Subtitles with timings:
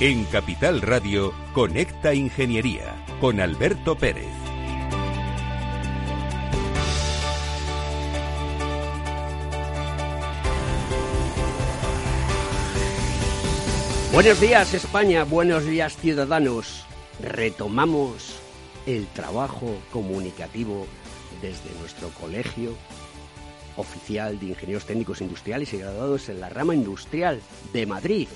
[0.00, 4.28] En Capital Radio, Conecta Ingeniería con Alberto Pérez.
[14.12, 16.86] Buenos días España, buenos días ciudadanos.
[17.20, 18.38] Retomamos
[18.86, 20.86] el trabajo comunicativo
[21.42, 22.76] desde nuestro colegio
[23.76, 27.40] oficial de ingenieros técnicos industriales y graduados en la rama industrial
[27.72, 28.28] de Madrid,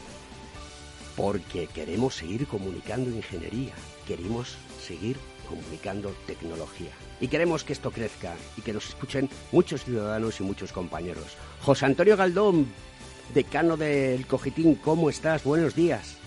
[1.17, 3.75] porque queremos seguir comunicando ingeniería,
[4.07, 5.17] queremos seguir
[5.49, 6.91] comunicando tecnología.
[7.21, 11.37] Y queremos que esto crezca y que nos escuchen muchos ciudadanos y muchos compañeros.
[11.61, 12.67] José Antonio Galdón,
[13.35, 15.45] decano del Cogitín, ¿cómo estás?
[15.45, 16.22] Buenos días.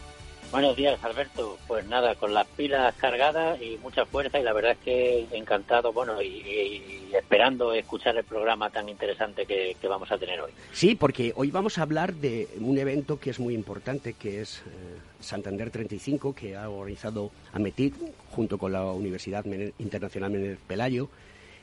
[0.52, 1.58] Buenos días, Alberto.
[1.68, 5.92] Pues nada, con las pilas cargadas y mucha fuerza y la verdad es que encantado,
[5.92, 10.52] bueno, y, esperando escuchar el programa tan interesante que, vamos a tener hoy.
[10.72, 14.60] Sí, porque hoy vamos a hablar de un evento que es muy importante, que es
[14.60, 17.96] eh, Santander 35, que ha organizado Ametit
[18.32, 19.46] junto con la Universidad
[19.80, 21.10] Internacional Menéndez Pelayo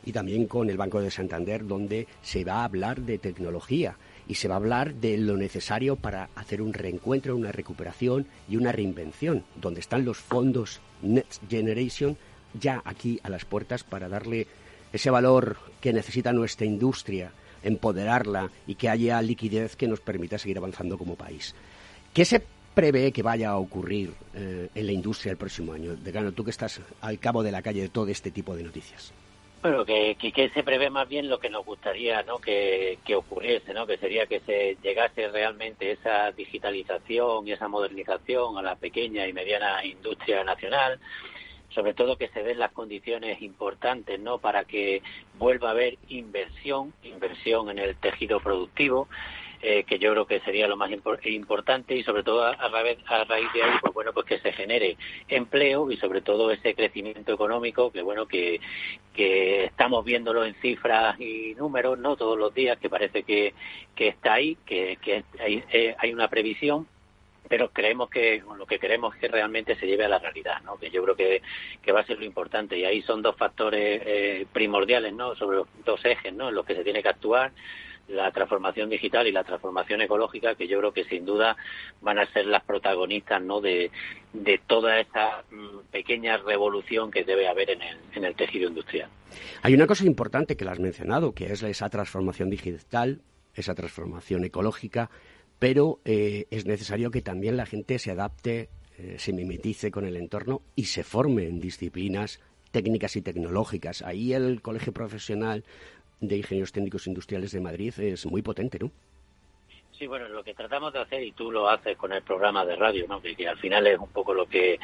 [0.05, 3.97] y también con el Banco de Santander, donde se va a hablar de tecnología
[4.29, 8.57] y se va a hablar de lo necesario para hacer un reencuentro, una recuperación y
[8.57, 12.17] una reinvención, donde están los fondos Next Generation
[12.55, 14.47] ya aquí a las puertas para darle
[14.93, 20.59] ese valor que necesita nuestra industria, empoderarla y que haya liquidez que nos permita seguir
[20.59, 21.55] avanzando como país.
[22.13, 22.43] ¿Qué se
[22.75, 25.97] prevé que vaya a ocurrir eh, en la industria el próximo año?
[25.97, 29.13] Decano, tú que estás al cabo de la calle de todo este tipo de noticias.
[29.63, 32.41] Bueno, que, que, se prevé más bien lo que nos gustaría ¿no?
[32.41, 33.87] que, ocurriese, ¿no?
[33.87, 39.33] que sería que se llegase realmente esa digitalización y esa modernización a la pequeña y
[39.33, 40.99] mediana industria nacional,
[41.69, 44.39] sobre todo que se den las condiciones importantes ¿no?
[44.39, 45.01] para que
[45.39, 49.07] vuelva a haber inversión, inversión en el tejido productivo,
[49.65, 50.91] eh, que yo creo que sería lo más
[51.25, 52.99] importante y sobre todo a, raíz,
[53.55, 54.97] de ahí pues bueno pues que se genere
[55.29, 58.61] empleo y sobre todo ese crecimiento económico que bueno que,
[59.15, 63.55] que estamos viéndolo en cifras y números no todos los días que parece que,
[63.95, 66.89] que está ahí que, que hay, eh, hay una previsión
[67.49, 70.79] pero creemos que lo que queremos es que realmente se lleve a la realidad, ¿no?
[70.79, 71.43] Que yo creo que,
[71.83, 75.35] que va a ser lo importante y ahí son dos factores eh, primordiales, ¿no?
[75.35, 76.49] Sobre los dos ejes, ¿no?
[76.49, 77.53] En los que se tiene que actuar
[78.09, 81.57] la transformación digital y la transformación ecológica, que yo creo que sin duda
[82.01, 83.61] van a ser las protagonistas ¿no?
[83.61, 83.91] de,
[84.67, 89.09] toda esa mm, pequeña revolución que debe haber en el, en el tejido industrial.
[89.63, 93.21] Hay una cosa importante que la has mencionado, que es esa transformación digital,
[93.55, 95.11] esa transformación ecológica,
[95.59, 98.69] pero eh, es necesario que también la gente se adapte,
[98.99, 102.41] eh, se mimetice con el entorno y se forme en disciplinas
[102.73, 104.03] técnicas y tecnológicas.
[104.03, 105.65] Ahí el colegio profesional
[106.23, 108.91] de Ingenieros Técnicos Industriales de Madrid es muy potente, ¿no?
[109.99, 112.77] Sí, bueno, lo que tratamos de hacer, y tú lo haces con el programa de
[112.77, 113.21] radio, ¿no?
[113.21, 114.79] que, al final es un poco lo que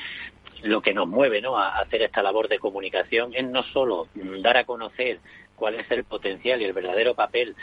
[0.62, 1.56] lo que nos mueve ¿no?
[1.56, 4.08] a hacer esta labor de comunicación, es no solo
[4.42, 5.20] dar a conocer
[5.54, 7.54] cuál es el potencial y el verdadero papel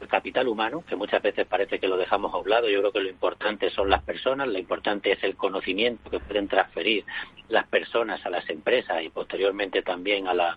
[0.00, 2.68] del capital humano, que muchas veces parece que lo dejamos a un lado.
[2.68, 6.48] Yo creo que lo importante son las personas, lo importante es el conocimiento que pueden
[6.48, 7.04] transferir
[7.48, 10.56] las personas a las empresas y posteriormente también a la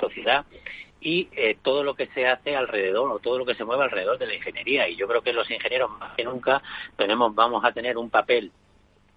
[0.00, 0.46] sociedad
[1.00, 4.18] y eh, todo lo que se hace alrededor o todo lo que se mueve alrededor
[4.18, 4.88] de la ingeniería.
[4.88, 6.62] Y yo creo que los ingenieros más que nunca
[6.96, 8.50] tenemos vamos a tener un papel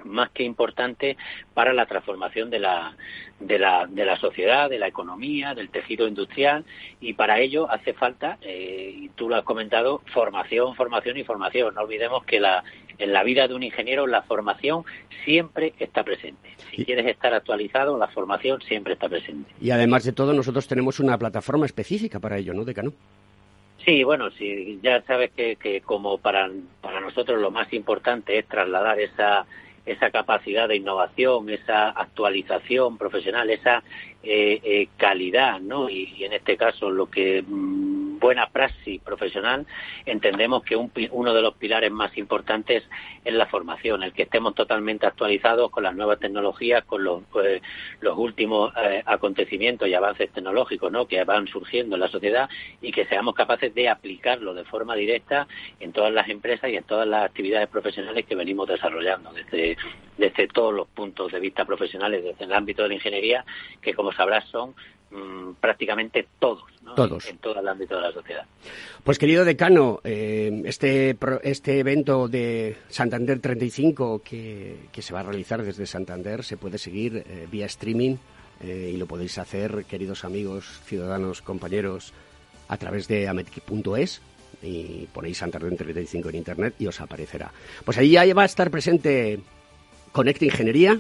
[0.06, 1.18] más que importante
[1.54, 2.96] para la transformación de la,
[3.40, 6.66] de la, de la sociedad, de la economía, del tejido industrial
[7.00, 11.74] y para ello hace falta, eh, y tú lo has comentado, formación, formación y formación.
[11.76, 12.64] No olvidemos que la,
[12.98, 14.84] en la vida de un ingeniero la formación
[15.26, 16.50] siempre está presente.
[16.76, 19.52] Si quieres estar actualizado, la formación siempre está presente.
[19.60, 22.94] Y además de todo, nosotros tenemos una plataforma específica para ello, ¿no, Decano?
[23.86, 26.50] Sí, bueno, sí, ya sabes que, que como para,
[26.82, 29.48] para nosotros lo más importante es trasladar esa
[29.86, 33.84] esa capacidad de innovación, esa actualización profesional, esa
[34.24, 35.90] eh, eh, calidad, ¿no?
[35.90, 39.66] Y, en este caso lo que mm, buena praxis profesional,
[40.06, 42.84] entendemos que uno de los pilares más importantes
[43.26, 47.62] es la formación, el que estemos totalmente actualizados con las nuevas tecnologías, con los, eh,
[48.00, 48.72] los últimos
[49.06, 51.08] acontecimientos y avances tecnológicos, ¿no?
[51.08, 52.48] Que van surgiendo en la sociedad
[52.80, 55.48] y que seamos capaces de aplicarlo de forma directa
[55.80, 59.78] en todas las empresas y en todas las actividades profesionales que venimos desarrollando desde,
[60.18, 63.44] desde todos los puntos de vista profesionales, desde el ámbito de la ingeniería,
[63.82, 64.74] que como sabrás son
[65.12, 66.64] mm, prácticamente todos,
[66.96, 67.28] todos.
[67.28, 68.46] En, todo el ámbito de la sociedad.
[69.04, 75.24] Pues querido decano, eh, este, este evento de Santander 35 que, que, se va a
[75.24, 78.18] realizar desde Santander se puede seguir eh, vía streaming
[78.64, 82.14] eh, y lo podéis hacer, queridos amigos, ciudadanos, compañeros,
[82.68, 84.22] a través de ametic.es
[84.62, 87.52] y ponéis Santander 35 en internet y os aparecerá.
[87.84, 89.40] Pues ahí ya va a estar presente
[90.12, 91.00] Conecta Ingeniería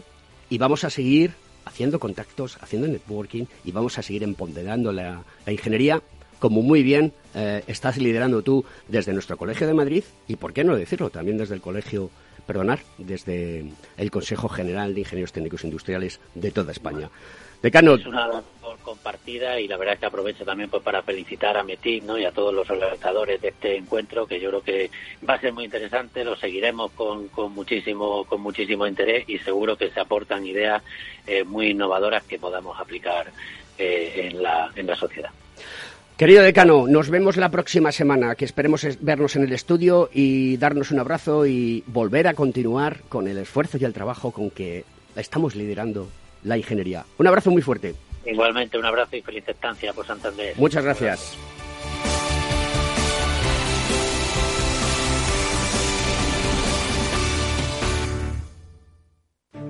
[0.50, 1.34] y vamos a seguir
[1.66, 6.02] haciendo contactos, haciendo networking y vamos a seguir empoderando la, ingeniería
[6.40, 10.64] como muy bien eh, estás liderando tú desde nuestro Colegio de Madrid y, por qué
[10.64, 12.10] no decirlo, también desde el Colegio,
[12.48, 13.66] perdonar, desde
[13.98, 17.10] el Consejo General de Ingenieros Técnicos Industriales de toda España.
[17.62, 17.96] Decano.
[17.96, 21.64] Es una labor compartida y la verdad es que aprovecho también pues, para felicitar a
[21.64, 22.18] Metic ¿no?
[22.18, 24.92] y a todos los organizadores de este encuentro, que yo creo que
[25.28, 29.78] va a ser muy interesante, lo seguiremos con, con, muchísimo, con muchísimo interés y seguro
[29.78, 30.82] que se aportan ideas
[31.28, 33.32] eh, muy innovadoras que podamos aplicar
[33.78, 35.30] eh, en, la, en la sociedad.
[36.18, 40.92] Querido decano, nos vemos la próxima semana, que esperemos vernos en el estudio y darnos
[40.92, 44.84] un abrazo y volver a continuar con el esfuerzo y el trabajo con que
[45.16, 46.08] estamos liderando
[46.44, 47.06] la ingeniería.
[47.18, 47.96] Un abrazo muy fuerte.
[48.26, 50.54] Igualmente, un abrazo y feliz estancia por Santander.
[50.58, 51.38] Muchas gracias.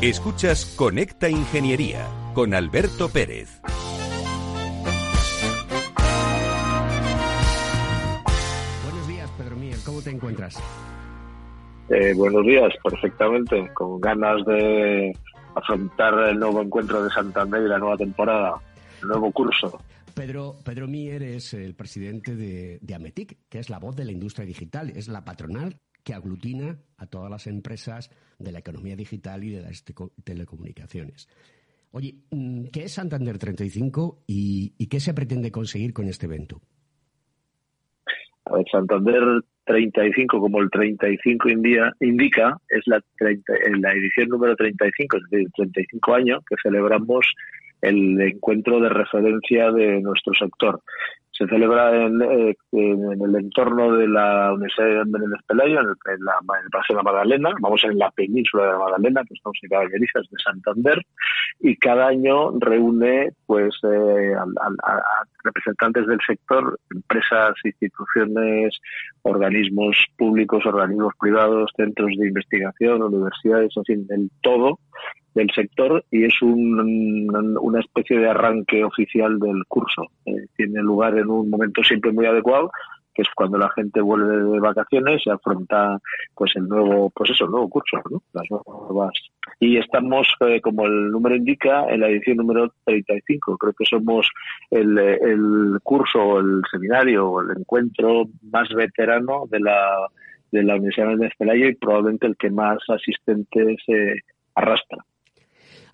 [0.00, 3.60] Escuchas Conecta Ingeniería con Alberto Pérez.
[8.84, 10.62] Buenos días, Pedro Mier, ¿cómo te encuentras?
[11.88, 15.18] Eh, buenos días, perfectamente, con ganas de
[15.56, 18.54] afrontar el nuevo encuentro de Santander y la nueva temporada,
[19.02, 19.80] el nuevo curso.
[20.14, 24.12] Pedro, Pedro Mier es el presidente de, de Ametic, que es la voz de la
[24.12, 29.44] industria digital, es la patronal que aglutina a todas las empresas de la economía digital
[29.44, 29.84] y de las
[30.24, 31.28] telecomunicaciones.
[31.90, 36.60] Oye, mm, ¿qué es Santander 35 y, qué se pretende conseguir con este evento?
[38.44, 39.22] A ver, Santander
[39.64, 41.48] 35, como el 35
[42.00, 47.26] indica, es la, la edición número 35, es decir, 35 años que celebramos
[47.82, 50.82] el encuentro de referencia de nuestro sector
[51.38, 56.24] se celebra eh, en, el entorno de la Universidad de Menéndez Pelayo, en el, en,
[56.24, 59.34] la, en el Paseo de la Magdalena, vamos en la península de la Magdalena, que
[59.34, 61.06] estamos en Caballerizas de Santander,
[61.60, 65.02] y cada año reúne pues eh, a, a,
[65.44, 68.76] representantes del sector, empresas, instituciones,
[69.22, 74.80] organismos públicos, organismos privados, centros de investigación, universidades, en fin, del todo,
[75.38, 80.02] del sector y es un, una especie de arranque oficial del curso.
[80.26, 82.70] Eh, tiene lugar en un momento siempre muy adecuado
[83.14, 85.98] que es cuando la gente vuelve de vacaciones y afronta
[86.36, 88.22] pues el nuevo pues eso el nuevo curso ¿no?
[88.32, 89.12] las nuevas
[89.58, 94.30] y estamos eh, como el número indica en la edición número 35 creo que somos
[94.70, 100.06] el, el curso el seminario el encuentro más veterano de la
[100.52, 104.14] de la Universidad de Pelayo y probablemente el que más asistentes eh,
[104.54, 104.98] arrastra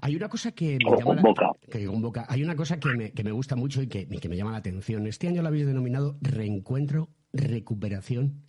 [0.04, 3.56] hay una cosa que me llama La, Hay una cosa que me, que me gusta
[3.56, 5.06] mucho y que, que, me llama la atención.
[5.06, 8.42] Este año lo habéis denominado reencuentro, recuperación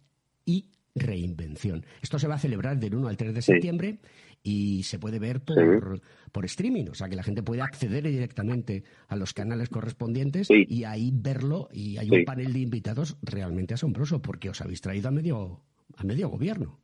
[0.43, 1.85] y reinvención.
[2.01, 3.99] Esto se va a celebrar del 1 al 3 de septiembre
[4.43, 6.01] y se puede ver por,
[6.33, 10.83] por streaming, o sea que la gente puede acceder directamente a los canales correspondientes y
[10.83, 15.11] ahí verlo y hay un panel de invitados realmente asombroso porque os habéis traído a
[15.11, 15.61] medio
[15.95, 16.81] a medio gobierno.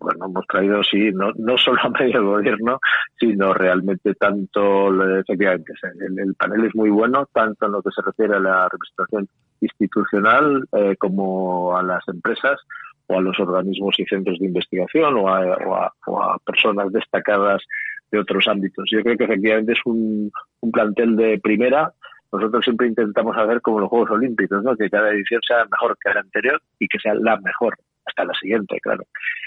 [0.00, 2.78] Bueno, hemos traído, sí, no, no solo a medio gobierno,
[3.18, 8.36] sino realmente tanto, efectivamente, el, panel es muy bueno, tanto en lo que se refiere
[8.36, 9.28] a la representación
[9.60, 12.60] institucional eh, como a las empresas
[13.08, 17.62] o a los organismos y centros de investigación o a, o a, personas destacadas
[18.10, 18.84] de otros ámbitos.
[18.90, 20.30] Yo creo que efectivamente es un,
[20.60, 21.92] un plantel de primera.
[22.32, 24.76] Nosotros siempre intentamos hacer como los Juegos Olímpicos, ¿no?
[24.76, 27.76] que cada edición sea mejor que la anterior y que sea la mejor
[28.06, 29.04] hasta la siguiente, claro.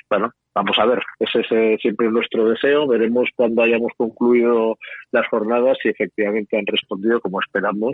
[0.09, 2.87] Bueno, vamos a ver, ese es siempre nuestro deseo.
[2.87, 4.77] Veremos cuando hayamos concluido
[5.11, 7.93] las jornadas si efectivamente han respondido como esperamos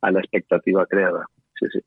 [0.00, 1.26] a la expectativa creada.
[1.58, 1.80] Sí, sí.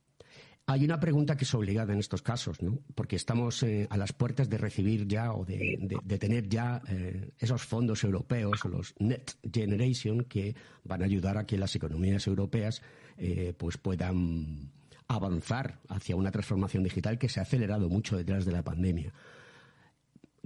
[0.65, 2.79] Hay una pregunta que es obligada en estos casos, ¿no?
[2.95, 5.77] Porque estamos eh, a las puertas de recibir ya o de,
[6.17, 11.57] tener ya eh, esos fondos europeos los Net Generation que van a ayudar a que
[11.57, 12.81] las economías europeas
[13.17, 14.71] eh, pues puedan
[15.07, 19.11] avanzar hacia una transformación digital que se ha acelerado mucho detrás de la pandemia.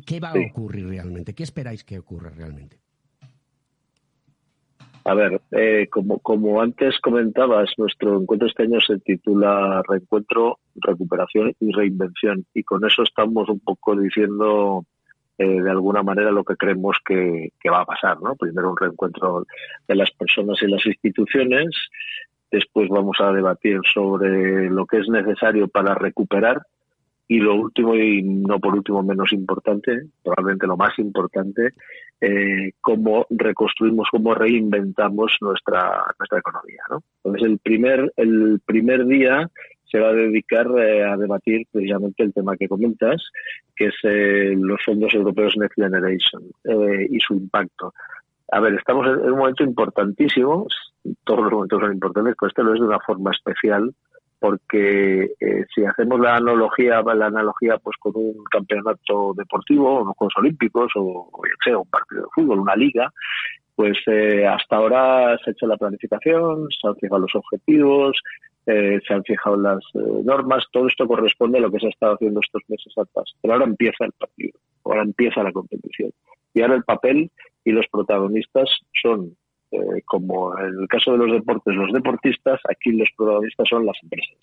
[0.05, 1.33] ¿Qué va a ocurrir realmente?
[1.33, 2.77] ¿Qué esperáis que ocurra realmente?
[5.07, 11.53] A ver, eh, como, como antes comentabas, nuestro encuentro este año se titula Reencuentro, Recuperación
[11.61, 12.45] y Reinvención.
[12.53, 14.83] Y con eso estamos un poco diciendo
[15.37, 18.19] eh, de alguna manera lo que creemos que, que, va a pasar.
[18.21, 18.35] ¿no?
[18.35, 19.45] Primero un reencuentro
[19.87, 21.69] de las personas y las instituciones.
[22.51, 26.61] Después vamos a debatir sobre lo que es necesario para recuperar
[27.27, 31.73] y lo último, y no por último menos importante, probablemente lo más importante,
[32.21, 36.81] eh, cómo reconstruimos, cómo reinventamos nuestra, nuestra economía.
[36.89, 37.03] ¿no?
[37.23, 39.49] Entonces, el primer, el primer día
[39.89, 43.23] se va a dedicar eh, a debatir precisamente el tema que comentas,
[43.75, 47.93] que es eh, los fondos europeos Next Generation eh, y su impacto.
[48.51, 50.67] A ver, estamos en un momento importantísimo,
[51.23, 53.93] todos los momentos son importantes, pero este lo es de una forma especial
[54.39, 60.33] porque eh, si hacemos la analogía, la analogía pues con un campeonato deportivo, unos Juegos
[60.37, 61.29] Olímpicos o,
[61.63, 63.11] sea, un partido de fútbol, una liga,
[63.75, 68.17] pues eh, hasta ahora se ha hecho la planificación, se han fijado los objetivos,
[68.65, 69.79] eh, se han fijado las
[70.23, 73.31] normas, todo esto corresponde a lo que se ha estado haciendo estos meses atrás.
[73.41, 76.11] Pero ahora empieza el partido, ahora empieza la competición.
[76.53, 77.31] Y ahora el papel
[77.67, 78.69] y los protagonistas
[79.01, 79.35] son
[79.71, 83.97] eh, como en el caso de los deportes, los deportistas, aquí los protagonistas son las
[84.01, 84.37] empresas.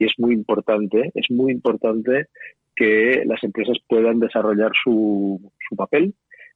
[0.00, 2.26] Y es muy importante, es muy importante
[2.74, 6.12] que las empresas puedan desarrollar su, su papel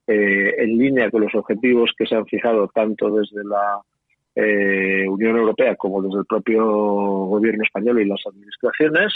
[0.08, 3.80] eh, en línea con los objetivos que se han fijado tanto desde la
[4.34, 9.12] eh, Unión Europea como desde el propio gobierno español y las administraciones,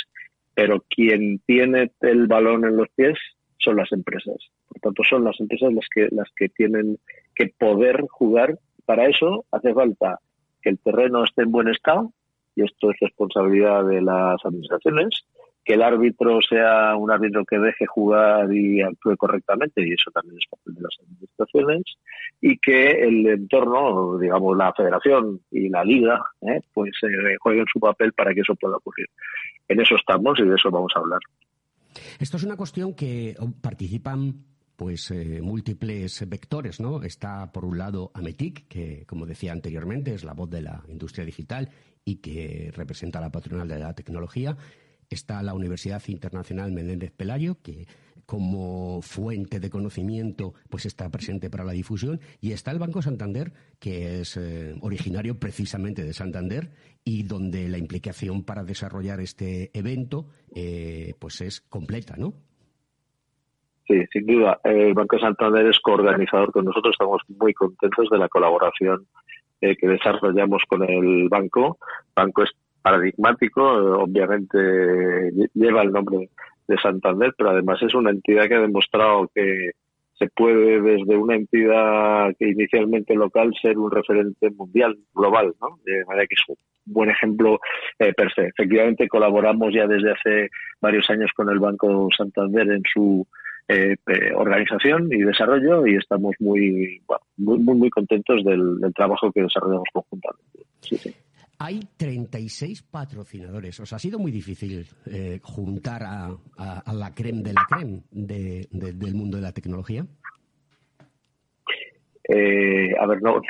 [0.54, 3.18] pero quien tiene el balón en los pies
[3.58, 4.36] son las empresas.
[4.68, 6.98] Por tanto, son las empresas las que, las que tienen
[7.34, 10.18] que poder jugar para eso hace falta
[10.62, 12.12] que el terreno esté en buen estado,
[12.56, 15.24] y esto es responsabilidad de las administraciones,
[15.64, 20.38] que el árbitro sea un árbitro que deje jugar y actúe correctamente, y eso también
[20.38, 21.82] es papel de las administraciones,
[22.40, 26.60] y que el entorno, digamos, la federación y la liga, ¿eh?
[26.72, 29.08] pues eh, jueguen su papel para que eso pueda ocurrir.
[29.68, 31.20] En eso estamos y de eso vamos a hablar.
[32.18, 34.44] Esto es una cuestión que participan
[34.76, 37.02] pues eh, múltiples vectores, ¿no?
[37.02, 41.24] Está por un lado Ametic, que como decía anteriormente es la voz de la industria
[41.24, 41.70] digital
[42.04, 44.56] y que representa a la patronal de la tecnología.
[45.10, 47.86] Está la Universidad Internacional Menéndez Pelayo, que
[48.28, 53.52] como fuente de conocimiento pues está presente para la difusión y está el Banco Santander
[53.80, 56.68] que es eh, originario precisamente de Santander
[57.02, 62.34] y donde la implicación para desarrollar este evento eh, pues es completa, ¿no?
[63.86, 64.60] Sí, sin duda.
[64.62, 66.92] El Banco Santander es coorganizador con nosotros.
[66.92, 69.06] Estamos muy contentos de la colaboración
[69.62, 71.78] eh, que desarrollamos con el banco.
[72.14, 72.50] Banco es
[72.82, 74.58] paradigmático, obviamente
[75.54, 76.30] lleva el nombre
[76.66, 79.70] de Santander, pero además es una entidad que ha demostrado que
[80.18, 85.78] se puede desde una entidad inicialmente local ser un referente mundial, global, ¿no?
[85.84, 86.56] De manera que es un
[86.86, 87.60] buen ejemplo
[88.00, 88.12] eh.
[88.18, 93.26] Efectivamente colaboramos ya desde hace varios años con el Banco Santander en su
[93.68, 93.96] eh,
[94.34, 97.00] organización y desarrollo y estamos muy,
[97.36, 100.60] muy, muy, contentos del, trabajo que desarrollamos conjuntamente.
[101.60, 103.80] Hay 36 patrocinadores.
[103.80, 106.30] ¿Os ha sido muy difícil eh, juntar a,
[106.92, 110.06] la creme de la creme del mundo de la tecnología?
[112.28, 113.40] Eh, a ver, no,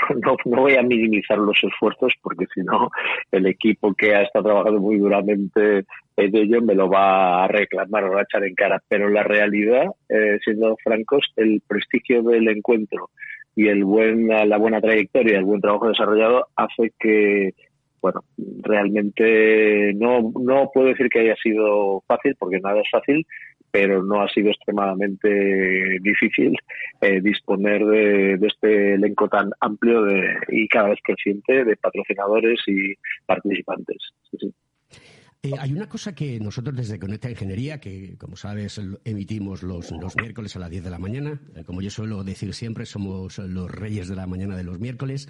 [0.44, 2.90] voy a minimizar los esfuerzos porque si no,
[3.30, 5.84] el equipo que ha estado trabajando muy duramente
[6.16, 8.82] en ello me lo va a reclamar o a echar en cara.
[8.88, 13.10] Pero la realidad, eh, siendo francos, el prestigio del encuentro
[13.54, 17.54] y el buen, la buena trayectoria, el buen trabajo desarrollado hace que,
[18.00, 18.24] bueno,
[18.62, 23.26] realmente no, no puedo decir que haya sido fácil, porque nada es fácil,
[23.70, 26.56] pero no ha sido extremadamente difícil
[27.00, 32.94] eh, disponer de, este elenco tan amplio de, y cada vez creciente de patrocinadores y
[33.26, 33.98] participantes.
[35.42, 40.16] Eh, hay una cosa que nosotros desde Conecta Ingeniería, que como sabes emitimos los, los
[40.16, 43.70] miércoles a las 10 de la mañana, eh, como yo suelo decir siempre, somos los
[43.70, 45.28] reyes de la mañana de los miércoles,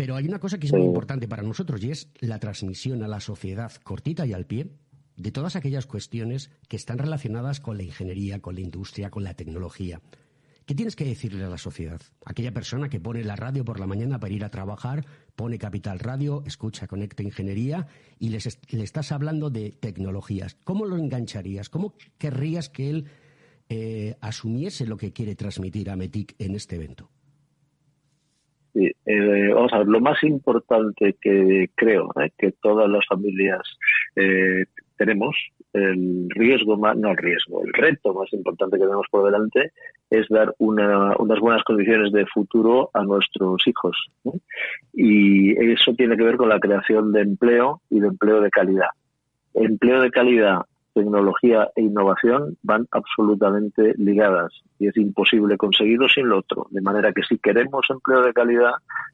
[0.00, 3.06] pero hay una cosa que es muy importante para nosotros y es la transmisión a
[3.06, 4.70] la sociedad cortita y al pie
[5.18, 9.34] de todas aquellas cuestiones que están relacionadas con la ingeniería, con la industria, con la
[9.34, 10.00] tecnología.
[10.64, 12.00] ¿Qué tienes que decirle a la sociedad?
[12.24, 15.04] Aquella persona que pone la radio por la mañana para ir a trabajar,
[15.36, 17.86] pone Capital Radio, escucha Conecta Ingeniería
[18.18, 18.38] y le
[18.82, 20.56] estás hablando de tecnologías.
[20.64, 21.68] ¿Cómo lo engancharías?
[21.68, 23.04] ¿Cómo querrías que él
[23.68, 27.10] eh, asumiese lo que quiere transmitir a METIC en este evento?
[28.74, 33.62] Eh, vamos a ver, lo más importante que creo eh, que todas las familias
[34.96, 35.34] tenemos
[35.72, 39.72] el riesgo más, no el riesgo, el reto más importante que tenemos por delante
[40.10, 43.96] es dar unas buenas condiciones de futuro a nuestros hijos.
[44.92, 48.88] Y eso tiene que ver con la creación de empleo y de empleo de calidad.
[49.54, 50.62] Empleo de calidad
[50.94, 56.66] tecnología e innovación van absolutamente ligadas y es imposible conseguirlo sin lo otro.
[56.70, 58.72] De manera que si queremos empleo de calidad,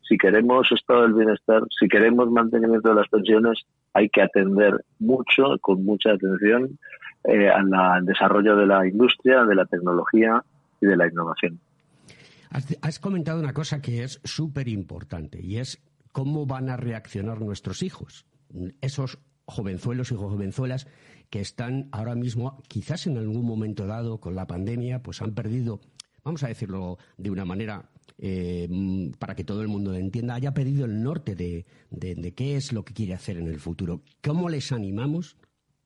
[0.09, 5.59] si queremos estado del bienestar, si queremos mantenimiento de las pensiones, hay que atender mucho,
[5.61, 6.79] con mucha atención,
[7.25, 10.43] eh, al desarrollo de la industria, de la tecnología
[10.81, 11.59] y de la innovación.
[12.83, 17.83] has comentado una cosa que es súper importante y es cómo van a reaccionar nuestros
[17.83, 18.27] hijos.
[18.81, 20.87] Esos jovenzuelos y jovenzuelas
[21.31, 25.81] que están ahora mismo, quizás en algún momento dado con la pandemia, pues han perdido,
[26.25, 28.69] vamos a decirlo de una manera eh,
[29.19, 32.85] para que todo el mundo entienda, haya perdido el norte de, de, qué es lo
[32.85, 34.03] que quiere hacer en el futuro.
[34.23, 35.37] ¿Cómo les animamos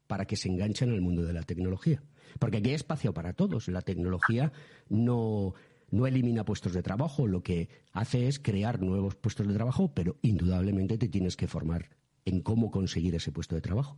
[0.07, 2.03] para que se enganchen al mundo de la tecnología?
[2.39, 3.67] Porque aquí hay espacio para todos.
[3.69, 4.53] La tecnología
[4.89, 5.55] no,
[5.91, 10.17] no elimina puestos de trabajo, lo que hace es crear nuevos puestos de trabajo, pero
[10.23, 11.91] indudablemente te tienes que formar
[12.25, 13.97] en cómo conseguir ese puesto de trabajo.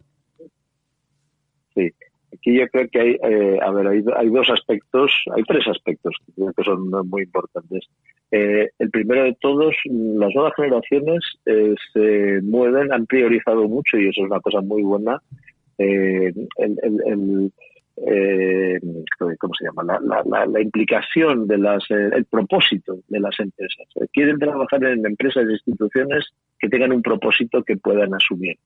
[1.75, 1.91] Sí,
[2.33, 6.15] aquí yo creo que hay, eh, a ver, hay, hay, dos aspectos, hay tres aspectos
[6.25, 7.87] que creo que son muy importantes.
[8.31, 14.09] Eh, el primero de todos, las nuevas generaciones eh, se mueven, han priorizado mucho y
[14.09, 15.21] eso es una cosa muy buena.
[15.79, 17.53] el, el,
[19.39, 20.01] ¿cómo se llama?
[20.25, 23.87] La, implicación de las, el propósito de las empresas.
[24.13, 26.25] Quieren trabajar en empresas e instituciones
[26.59, 28.57] que tengan un propósito que puedan asumir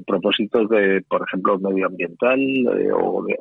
[0.00, 3.36] propósitos de, por ejemplo, medioambiental eh, o, de,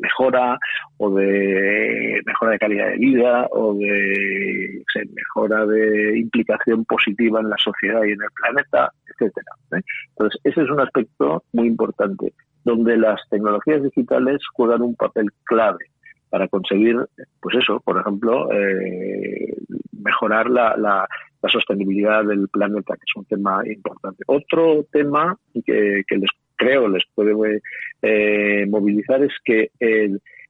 [0.00, 0.58] mejora
[0.98, 4.82] o de mejora de calidad de vida o de
[5.14, 9.52] mejora de implicación positiva en la sociedad y en el planeta, etcétera.
[9.72, 9.82] ¿eh?
[10.10, 12.32] Entonces, ese es un aspecto muy importante
[12.64, 15.86] donde las tecnologías digitales juegan un papel clave
[16.30, 16.96] para conseguir,
[17.40, 19.54] pues eso, por ejemplo, eh,
[19.92, 21.08] mejorar la, la,
[21.42, 24.24] la sostenibilidad del planeta, que es un tema importante.
[24.26, 27.62] Otro tema que, que les creo les puede
[28.02, 29.70] eh, movilizar es que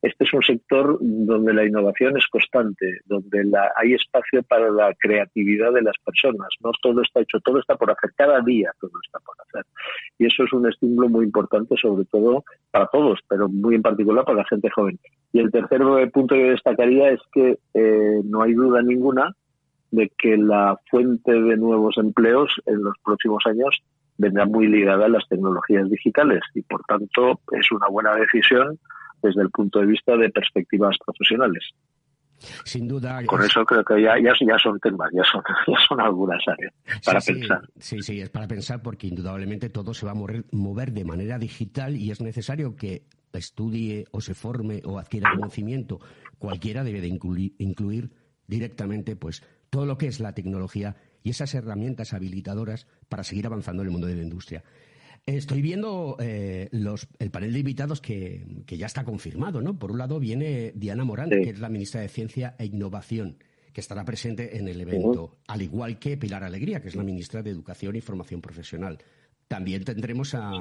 [0.00, 4.94] este es un sector donde la innovación es constante, donde la, hay espacio para la
[4.94, 6.48] creatividad de las personas.
[6.62, 9.64] No todo está hecho, todo está por hacer, cada día todo está por hacer.
[10.18, 14.24] Y eso es un estímulo muy importante, sobre todo para todos, pero muy en particular
[14.24, 14.98] para la gente joven.
[15.32, 15.80] Y el tercer
[16.12, 19.34] punto que destacaría es que eh, no hay duda ninguna
[19.90, 23.82] de que la fuente de nuevos empleos en los próximos años
[24.18, 28.78] vendrá muy ligada a las tecnologías digitales y por tanto es una buena decisión
[29.22, 31.70] desde el punto de vista de perspectivas profesionales.
[32.64, 33.24] Sin duda.
[33.26, 36.72] Con eso creo que ya, ya, son temas, ya son, ya son algunas áreas
[37.04, 37.68] para pensar.
[37.78, 41.38] Sí, sí, es para pensar porque indudablemente todo se va a mover, mover de manera
[41.38, 45.98] digital y es necesario que estudie o se forme o adquiera conocimiento.
[46.38, 48.10] Cualquiera debe de incluir, incluir
[48.46, 53.82] directamente pues todo lo que es la tecnología y esas herramientas habilitadoras para seguir avanzando
[53.82, 54.64] en el mundo de la industria.
[55.26, 59.78] Estoy viendo eh, el panel de invitados que, ya está confirmado, ¿no?
[59.78, 63.36] Por un lado viene Diana Morán, que es la ministra de Ciencia e Innovación,
[63.74, 67.42] que estará presente en el evento, al igual que Pilar Alegría, que es la ministra
[67.42, 68.98] de Educación y Formación Profesional.
[69.48, 70.52] También tendremos a,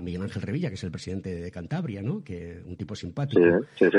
[0.00, 2.22] Miguel Ángel Revilla, que es el presidente de Cantabria, ¿no?
[2.22, 3.42] Que un tipo simpático.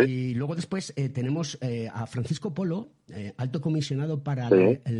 [0.08, 4.50] y luego después eh, tenemos eh, a Francisco Polo, eh, alto comisionado para,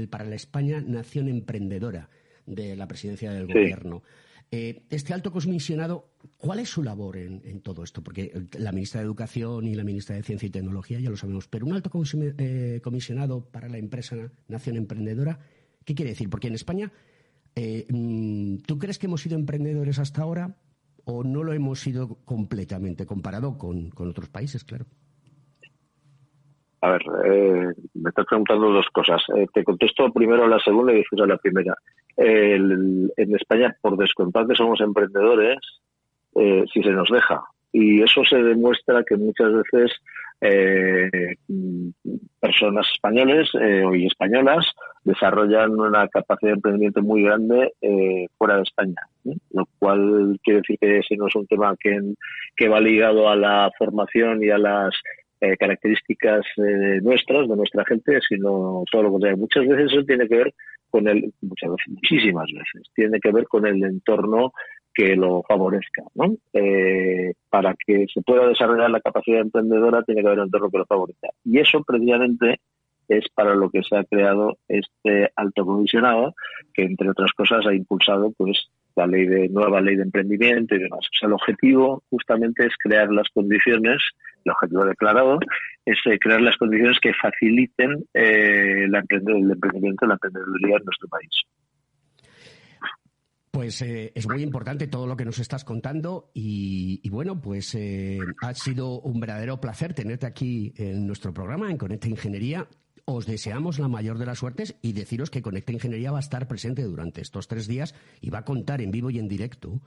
[0.10, 2.10] para la España Nación Emprendedora
[2.46, 4.04] de la presidencia del gobierno.
[4.52, 8.04] este alto comisionado, ¿cuál es su labor en, todo esto?
[8.04, 11.48] Porque la ministra de Educación y la ministra de Ciencia y Tecnología ya lo sabemos,
[11.48, 15.40] pero un alto comisionado para la empresa Nación Emprendedora,
[15.84, 16.30] ¿qué quiere decir?
[16.30, 16.92] Porque en España
[17.56, 20.56] eh, mm, ¿Tú crees que hemos sido emprendedores hasta ahora
[21.06, 24.86] o no lo hemos sido completamente comparado con, otros países, claro?
[26.82, 29.22] A ver, eh, me estás preguntando dos cosas.
[29.36, 31.76] Eh, te contesto primero la segunda y después a la primera.
[32.18, 35.58] en España, por descontarte, somos emprendedores
[36.36, 37.42] eh, si se nos deja.
[37.72, 39.92] Y eso se demuestra que muchas veces
[40.42, 41.36] eh,
[42.40, 44.66] personas españoles eh, y españolas
[45.04, 49.02] desarrollan una capacidad de emprendimiento muy grande eh, fuera de España,
[49.52, 52.00] lo cual quiere decir que ese no es un tema que,
[52.56, 54.94] que va ligado a la formación y a las
[55.42, 56.46] eh, características
[57.02, 59.38] nuestras, de nuestra gente, sino todo lo contrario.
[59.38, 60.54] Muchas veces eso tiene que ver
[60.90, 64.54] con el, muchas veces, muchísimas veces, tiene que ver con el entorno
[64.96, 66.04] que lo favorezca.
[66.16, 66.36] ¿no?
[66.54, 70.78] Eh, para que se pueda desarrollar la capacidad emprendedora tiene que haber un entorno que
[70.78, 71.30] lo favorezca.
[71.44, 72.62] Y eso precisamente
[73.08, 76.34] es para lo que se ha creado este alto comisionado,
[76.74, 80.80] que entre otras cosas ha impulsado pues la ley de nueva ley de emprendimiento y
[80.80, 81.02] demás.
[81.02, 84.02] O sea, el objetivo justamente es crear las condiciones,
[84.44, 85.40] el objetivo declarado
[85.86, 91.44] es eh, crear las condiciones que faciliten eh, el emprendimiento la emprendeduría en nuestro país.
[93.56, 98.20] Pues eh, es muy importante todo lo que nos estás contando y, bueno, pues eh,
[98.42, 102.68] ha sido un verdadero placer tenerte aquí en nuestro programa, en Conecta Ingeniería.
[103.06, 106.50] Os deseamos la mayor de las suertes y deciros que Conecta Ingeniería va a estar
[106.50, 109.82] presente durante estos tres días y va a contar en vivo y en directo.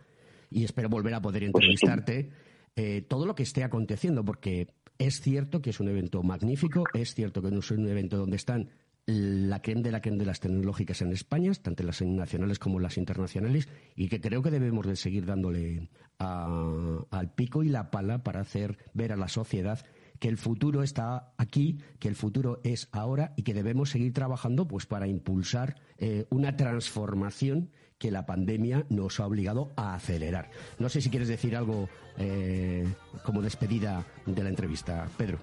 [0.49, 2.31] Y espero volver a poder pues entrevistarte
[2.75, 7.13] eh, todo lo que esté aconteciendo, porque es cierto que es un evento magnífico, es
[7.13, 8.71] cierto que no es un evento donde están
[9.09, 12.99] la creme de la creme de las tecnológicas en España, tanto las nacionales como las
[12.99, 13.67] internacionales,
[13.97, 18.77] y que creo que debemos de seguir dándole al pico y la pala para hacer
[18.93, 19.79] ver a la sociedad
[20.19, 24.69] que el futuro está aquí, que el futuro es ahora y que debemos seguir trabajando
[24.69, 30.51] pues para impulsar eh, una transformación que la pandemia nos ha obligado a acelerar.
[30.79, 32.87] No sé si quieres decir algo eh,
[33.25, 35.39] como despedida de la entrevista, Pedro.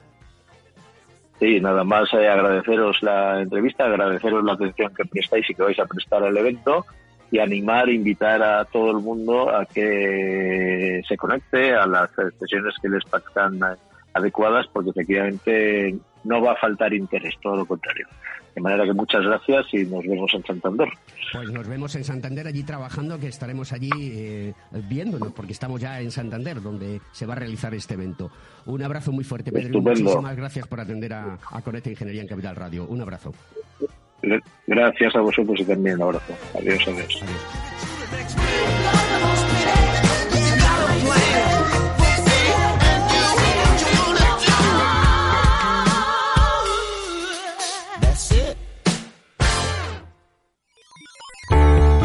[1.39, 5.79] Sí, nada más eh, agradeceros la entrevista, agradeceros la atención que prestáis y que vais
[5.79, 6.85] a prestar al evento
[7.29, 12.87] y animar, invitar a todo el mundo a que se conecte a las sesiones que
[12.87, 13.59] les parezcan
[14.13, 15.95] adecuadas porque efectivamente
[16.25, 18.07] no va a faltar interés, todo lo contrario.
[18.53, 20.87] De manera que muchas gracias y nos vemos en Santander.
[21.33, 24.53] Pues nos vemos en Santander allí trabajando, que estaremos allí eh,
[24.89, 28.31] viéndonos, porque estamos ya en Santander, donde se va a realizar este evento.
[28.65, 29.81] Un abrazo muy fuerte, Pedro.
[29.81, 32.85] Muchísimas gracias por atender a, a Conecta Ingeniería en Capital Radio.
[32.85, 33.33] Un abrazo.
[34.65, 36.33] Gracias a vosotros y también un abrazo.
[36.57, 36.87] adiós.
[36.87, 37.23] adiós.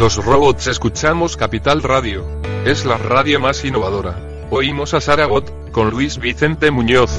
[0.01, 2.25] Los robots escuchamos Capital Radio.
[2.65, 4.19] Es la radio más innovadora.
[4.51, 7.11] Oímos a Saragot, con Luis Vicente Muñoz.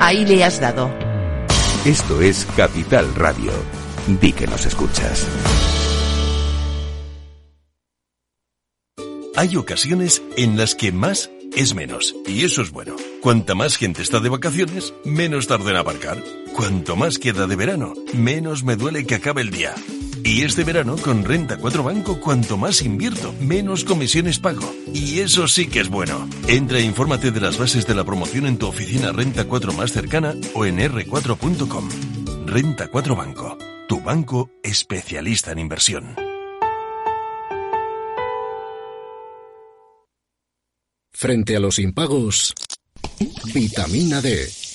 [0.00, 0.90] Ahí le has dado.
[1.84, 3.52] Esto es Capital Radio.
[4.08, 5.28] Di que nos escuchas.
[9.36, 12.16] Hay ocasiones en las que más es menos.
[12.26, 12.96] Y eso es bueno.
[13.22, 16.18] Cuanta más gente está de vacaciones, menos tarda en aparcar.
[16.52, 19.72] Cuanto más queda de verano, menos me duele que acabe el día.
[20.24, 24.74] Y este verano con Renta 4 Banco, cuanto más invierto, menos comisiones pago.
[24.92, 26.28] Y eso sí que es bueno.
[26.46, 29.92] Entra e infórmate de las bases de la promoción en tu oficina Renta 4 más
[29.92, 31.88] cercana o en r4.com.
[32.46, 36.16] Renta 4 Banco, tu banco especialista en inversión.
[41.12, 42.54] Frente a los impagos,
[43.52, 44.67] vitamina D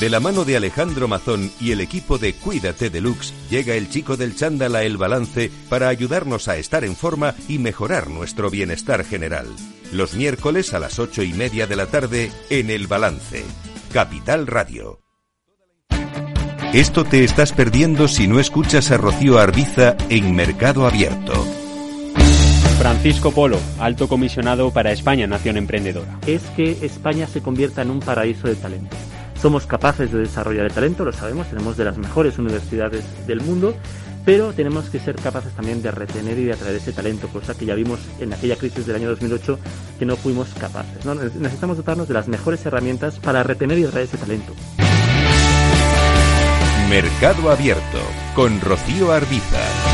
[0.00, 4.16] de la mano de Alejandro Mazón y el equipo de Cuídate Deluxe, llega el chico
[4.16, 9.04] del chándal a El Balance para ayudarnos a estar en forma y mejorar nuestro bienestar
[9.04, 9.46] general.
[9.92, 13.44] Los miércoles a las ocho y media de la tarde en El Balance.
[13.92, 15.00] Capital Radio.
[16.72, 21.32] Esto te estás perdiendo si no escuchas a Rocío Arbiza en Mercado Abierto.
[22.78, 26.18] Francisco Polo, alto comisionado para España Nación Emprendedora.
[26.26, 28.96] Es que España se convierta en un paraíso de talento
[29.44, 33.76] somos capaces de desarrollar el talento, lo sabemos, tenemos de las mejores universidades del mundo,
[34.24, 37.66] pero tenemos que ser capaces también de retener y de atraer ese talento, cosa que
[37.66, 39.58] ya vimos en aquella crisis del año 2008
[39.98, 41.04] que no fuimos capaces.
[41.04, 44.54] Necesitamos dotarnos de las mejores herramientas para retener y atraer ese talento.
[46.88, 48.00] Mercado Abierto
[48.34, 49.93] con Rocío Arbiza.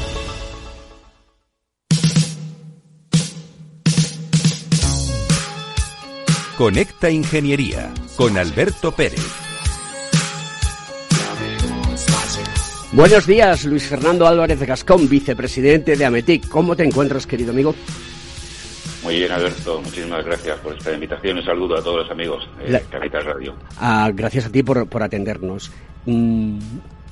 [6.61, 9.25] Conecta Ingeniería con Alberto Pérez.
[12.91, 16.47] Buenos días, Luis Fernando Álvarez Gascón, vicepresidente de Ametic.
[16.49, 17.73] ¿Cómo te encuentras, querido amigo?
[19.01, 19.81] Muy bien, Alberto.
[19.81, 21.39] Muchísimas gracias por esta invitación.
[21.39, 22.79] Un saludo a todos los amigos de La...
[23.21, 23.55] Radio.
[23.79, 25.71] Ah, gracias a ti por, atendernos.
[26.05, 26.59] Mm,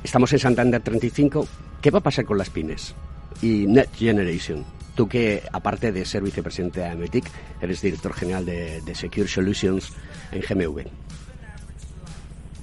[0.03, 1.47] estamos en Santander 35.
[1.81, 2.93] ¿Qué va a pasar con las pymes?
[3.41, 4.63] Y Net Generation.
[4.99, 7.23] Tú que, aparte de ser vicepresidente de Ametic,
[7.61, 9.95] eres director general de, Secure Solutions
[10.33, 10.87] en GMV.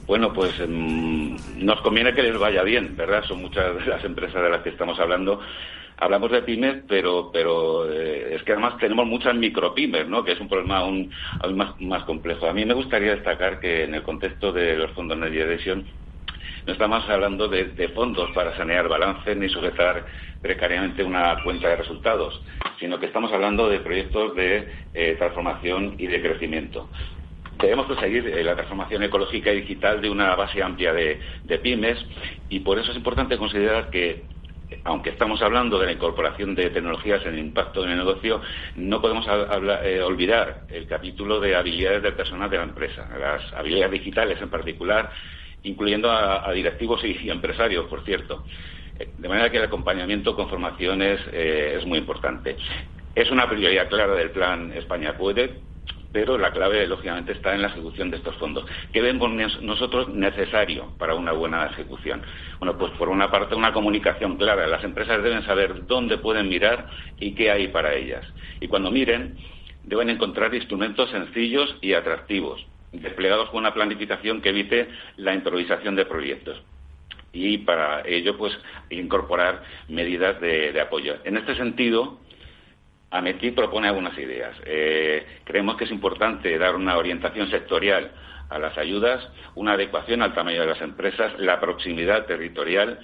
[0.07, 3.25] Bueno, pues em, nos conviene que les vaya bien, ¿verdad?
[3.25, 5.41] Son muchas de las empresas de las que estamos hablando
[5.97, 10.23] hablamos de pymes, pero, pero eh, es que además tenemos muchas micropymes, ¿no?
[10.23, 11.11] que es un problema aún,
[11.55, 12.47] más, complejo.
[12.47, 15.87] A mí me gustaría destacar que en el contexto de los fondos de Generation
[16.67, 20.05] no estamos hablando de, fondos para sanear balances ni sujetar
[20.43, 22.43] precariamente una cuenta de resultados,
[22.81, 26.91] sino que estamos hablando de proyectos de eh, transformación y de crecimiento.
[27.59, 31.99] Debemos conseguir eh, la transformación ecológica y digital de una base amplia de pymes
[32.49, 34.25] y por eso es importante considerar que
[34.85, 38.41] aunque estamos hablando de la incorporación de tecnologías en el impacto en el negocio,
[38.77, 43.93] no podemos eh, olvidar el capítulo de habilidades del personal de la empresa, las habilidades
[43.93, 45.11] digitales en particular,
[45.67, 48.45] incluyendo a, directivos y, empresarios, por cierto.
[48.99, 52.57] Eh, de manera que el acompañamiento con formaciones eh, es muy importante.
[53.15, 55.61] Es una prioridad clara del plan España Puede,
[56.13, 58.65] pero la clave, lógicamente, está en la ejecución de estos fondos.
[58.93, 62.23] ¿Qué vemos nosotros necesario para una buena ejecución?
[62.59, 64.67] Bueno, pues por una parte, una comunicación clara.
[64.67, 68.25] Las empresas deben saber dónde pueden mirar y qué hay para ellas.
[68.61, 69.37] Y cuando miren,
[69.85, 72.65] deben encontrar instrumentos sencillos y atractivos,
[73.03, 76.63] desplegados con una planificación que evite la improvisación de proyectos
[77.33, 81.17] y para ello pues incorporar medidas de apoyo.
[81.25, 82.19] En este sentido,
[83.11, 84.57] AMETI propone algunas ideas.
[84.65, 88.11] Eh, creemos que es importante dar una orientación sectorial
[88.49, 93.01] a las ayudas, una adecuación al tamaño de las empresas, la proximidad territorial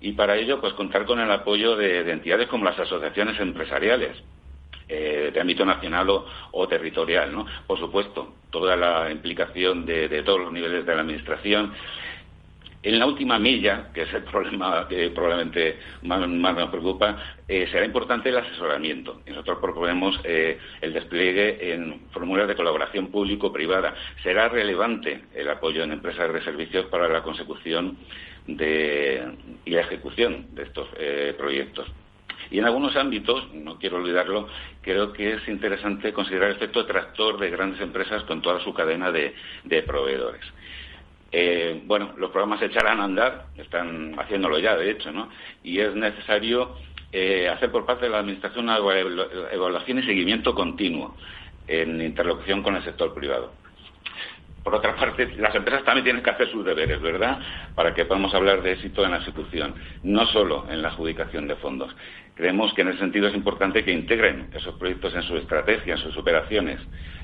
[0.00, 4.16] y para ello pues contar con el apoyo de, entidades como las asociaciones empresariales.
[4.88, 6.06] Eh, de ámbito nacional
[6.52, 7.44] o, territorial, ¿no?
[7.66, 11.72] Por supuesto, toda la implicación de, todos los niveles de la Administración
[12.84, 17.84] en la última milla, que es el problema que probablemente más, nos preocupa, eh, será
[17.84, 19.22] importante el asesoramiento.
[19.26, 23.92] Nosotros proponemos eh, el despliegue en fórmulas de colaboración público-privada.
[24.22, 27.98] Será relevante el apoyo en empresas de servicios para la consecución
[28.46, 29.32] de,
[29.64, 31.90] y la ejecución de estos eh, proyectos.
[32.50, 34.48] Y en algunos ámbitos, no quiero olvidarlo,
[34.82, 39.10] creo que es interesante considerar el efecto tractor de grandes empresas con toda su cadena
[39.10, 40.44] de proveedores.
[41.32, 45.28] Eh, bueno, los programas se echarán a andar, están haciéndolo ya, de hecho, ¿no?
[45.62, 46.76] Y es necesario
[47.12, 51.16] eh, hacer por parte de la Administración una evaluación y seguimiento continuo
[51.66, 53.52] en interlocución con el sector privado.
[54.62, 57.38] Por otra parte, las empresas también tienen que hacer sus deberes, ¿verdad?
[57.74, 61.56] Para que podamos hablar de éxito en la ejecución, no solo en la adjudicación de
[61.56, 61.94] fondos.
[62.36, 66.00] Creemos que en ese sentido es importante que integren esos proyectos en su estrategia, en
[66.00, 66.78] sus operaciones,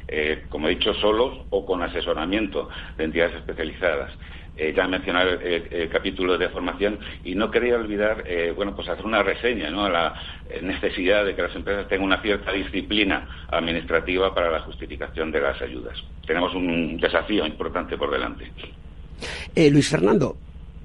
[0.09, 4.11] eh, como he dicho, solos o con asesoramiento de entidades especializadas.
[4.57, 9.05] Eh, ya mencionar el, capítulo de formación y no quería olvidar, eh, bueno, pues hacer
[9.05, 9.69] una reseña.
[9.69, 10.15] A la
[10.63, 15.61] necesidad de que las empresas tengan una cierta disciplina administrativa para la justificación de las
[15.61, 16.03] ayudas.
[16.27, 18.51] Tenemos un desafío importante por delante.
[19.57, 20.37] Luis Fernando,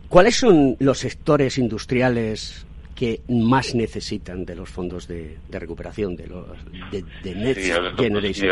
[0.09, 6.47] ¿cuáles son los sectores industriales que más necesitan de los fondos de, recuperación, de los
[6.91, 8.49] de, Next Generation.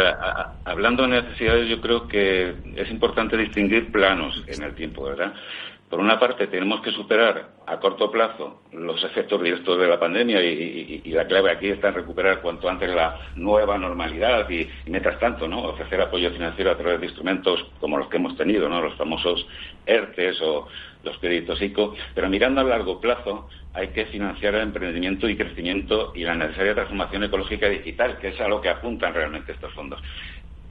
[0.64, 5.34] hablando de necesidades, yo creo que es importante distinguir planos en el tiempo, ¿verdad?
[5.90, 10.42] Por una parte, tenemos que superar a corto plazo los efectos directos de la pandemia
[10.44, 15.48] y, la clave aquí está en recuperar cuanto antes la nueva normalidad y, mientras tanto,
[15.48, 15.62] ¿no?
[15.64, 18.82] Ofrecer apoyo financiero a través de instrumentos como los que hemos tenido, ¿no?
[18.82, 19.48] Los famosos
[19.86, 20.68] ERTES o
[21.04, 21.94] los créditos ICO.
[22.16, 26.74] Pero mirando a largo plazo, hay que financiar el emprendimiento y crecimiento y la necesaria
[26.74, 30.02] transformación ecológica y digital, que es a lo que apuntan realmente estos fondos.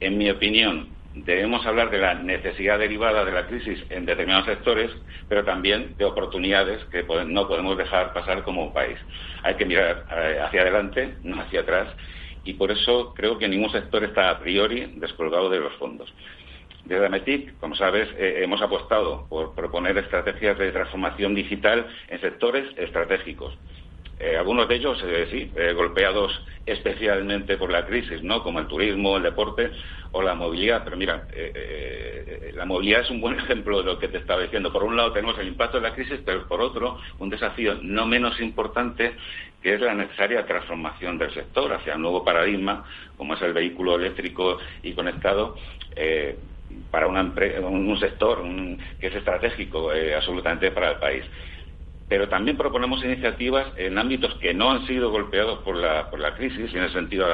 [0.01, 4.91] En mi opinión, debemos hablar de la necesidad derivada de la crisis en determinados sectores,
[5.29, 8.99] pero también de oportunidades que no podemos dejar pasar como país.
[9.43, 11.89] Hay que mirar eh, hacia adelante, no hacia atrás,
[12.45, 16.13] y por eso creo que ningún sector está a priori descolgado de los fondos.
[16.85, 22.67] Desde AMETIC, como sabes, eh, hemos apostado por proponer estrategias de transformación digital en sectores
[22.77, 23.57] estratégicos
[24.19, 26.33] eh, algunos de ellos, eh, sí, eh, golpeados
[26.65, 28.43] especialmente por la crisis, ¿no?
[28.43, 29.71] Como el turismo, el deporte
[30.13, 30.83] o la movilidad.
[30.85, 31.27] Pero mira,
[32.55, 34.73] la movilidad es un buen ejemplo de lo que te estaba diciendo.
[34.73, 38.07] Por un lado tenemos el impacto de la crisis, pero por otro, un desafío no
[38.07, 39.15] menos importante
[39.63, 42.85] que es la necesaria transformación del sector hacia un nuevo paradigma,
[43.17, 45.57] como es el vehículo eléctrico y conectado.
[46.91, 48.43] para una un sector
[49.01, 51.25] que es estratégico absolutamente para el país
[52.09, 56.35] pero también proponemos iniciativas en ámbitos que no han sido golpeados por la, por la
[56.35, 57.27] crisis, y en ese sentido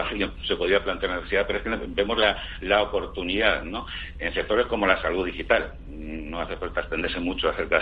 [0.46, 3.86] se podría plantear la necesidad, pero es que vemos la, la oportunidad ¿no?
[4.18, 5.74] en sectores como la salud digital.
[5.88, 7.80] No hace falta extenderse mucho acerca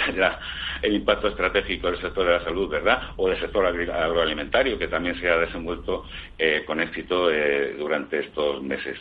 [0.81, 3.12] del impacto estratégico del sector de la salud, ¿verdad?
[3.16, 6.07] O del sector agroalimentario, que también se ha desenvuelto
[6.38, 8.98] eh, con éxito eh, durante estos meses.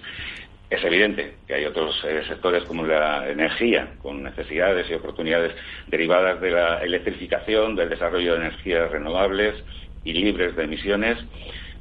[0.70, 5.56] Es evidente que hay otros eh, sectores como la energía, con necesidades y oportunidades
[5.88, 9.56] derivadas de la electrificación, del desarrollo de energías renovables
[10.04, 11.18] y libres de emisiones,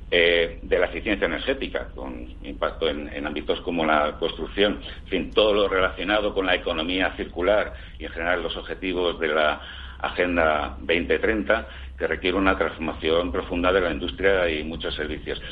[0.09, 5.53] eh, de la eficiencia energética, con impacto en, ámbitos como la construcción, en fin, todo
[5.53, 9.61] lo relacionado con la economía circular y en general los objetivos de la
[9.99, 11.69] Agenda 2030,
[11.99, 15.43] que requiere una transformación profunda de la industria y muchos servicios.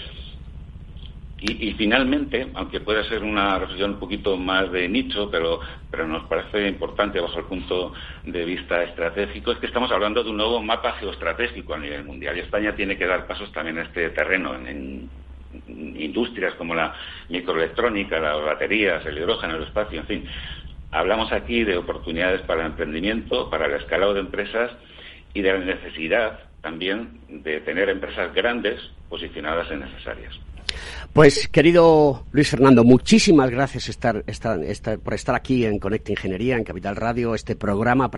[1.41, 6.25] Y, finalmente, aunque pueda ser una reflexión un poquito más de nicho, pero, pero nos
[6.25, 7.93] parece importante bajo el punto
[8.25, 12.37] de vista estratégico, es que estamos hablando de un nuevo mapa geoestratégico a nivel mundial.
[12.37, 15.11] Y España tiene que dar pasos también en este terreno, en,
[15.69, 16.95] industrias como la
[17.29, 20.27] microelectrónica, las baterías, el hidrógeno, el espacio, en fin.
[20.93, 24.71] Hablamos aquí de oportunidades para el emprendimiento, para el escalado de empresas
[25.33, 30.35] y de la necesidad también de tener empresas grandes posicionadas en necesarias.
[31.13, 34.25] Pues, querido Luis Fernando, muchísimas gracias estar,
[35.03, 38.11] por estar aquí en Conecta Ingeniería, en Capital Radio, este programa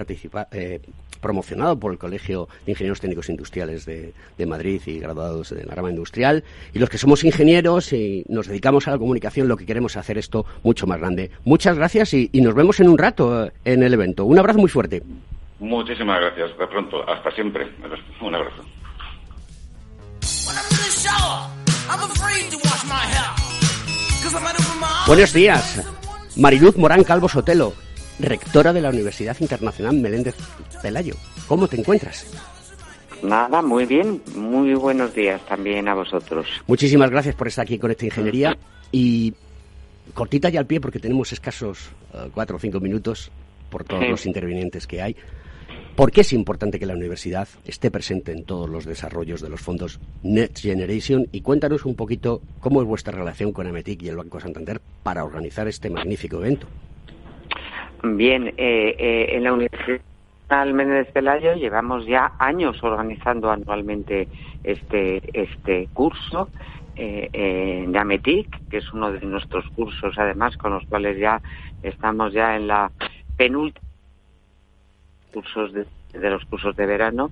[0.52, 0.80] eh,
[1.20, 4.14] promocionado por el Colegio de Ingenieros Técnicos Industriales de,
[4.46, 6.44] Madrid y graduados de la rama industrial.
[6.72, 9.96] Y los que somos ingenieros y nos dedicamos a la comunicación, lo que queremos es
[9.98, 11.30] hacer esto mucho más grande.
[11.44, 14.24] Muchas gracias y, nos vemos en un rato eh, en el evento.
[14.24, 15.02] Un abrazo muy fuerte.
[15.58, 16.52] Muchísimas gracias.
[16.52, 17.08] Hasta pronto.
[17.08, 17.66] Hasta siempre.
[18.20, 18.62] Un abrazo.
[25.06, 25.80] Buenos días.
[26.36, 27.74] Mariluz Morán Calvo Sotelo,
[28.18, 30.34] rectora de la Universidad Internacional Meléndez
[30.82, 31.14] Pelayo.
[31.46, 32.26] ¿Cómo te encuentras?
[33.22, 34.20] Nada, muy bien.
[34.34, 36.48] Muy buenos días también a vosotros.
[36.66, 38.58] Muchísimas gracias por estar aquí con esta ingeniería.
[38.90, 39.32] Y
[40.12, 43.30] cortita ya al pie, porque tenemos escasos eh, cuatro o cinco minutos
[43.70, 45.16] por todos los intervinientes que hay.
[45.96, 49.62] ¿Por qué es importante que la universidad esté presente en todos los desarrollos de los
[49.62, 51.26] fondos Next Generation?
[51.32, 55.24] Y cuéntanos un poquito cómo es vuestra relación con Ametic y el Banco Santander para
[55.24, 56.66] organizar este magnífico evento.
[58.02, 60.02] Bien, eh, eh, en la Universidad
[60.66, 64.28] Méndez Pelayo llevamos ya años organizando anualmente
[64.64, 66.50] este, este curso
[66.94, 71.40] eh, de Ametic, que es uno de nuestros cursos, además, con los cuales ya
[71.82, 72.92] estamos ya en la
[73.38, 73.85] penúltima
[75.36, 75.86] cursos de,
[76.30, 77.30] los cursos de verano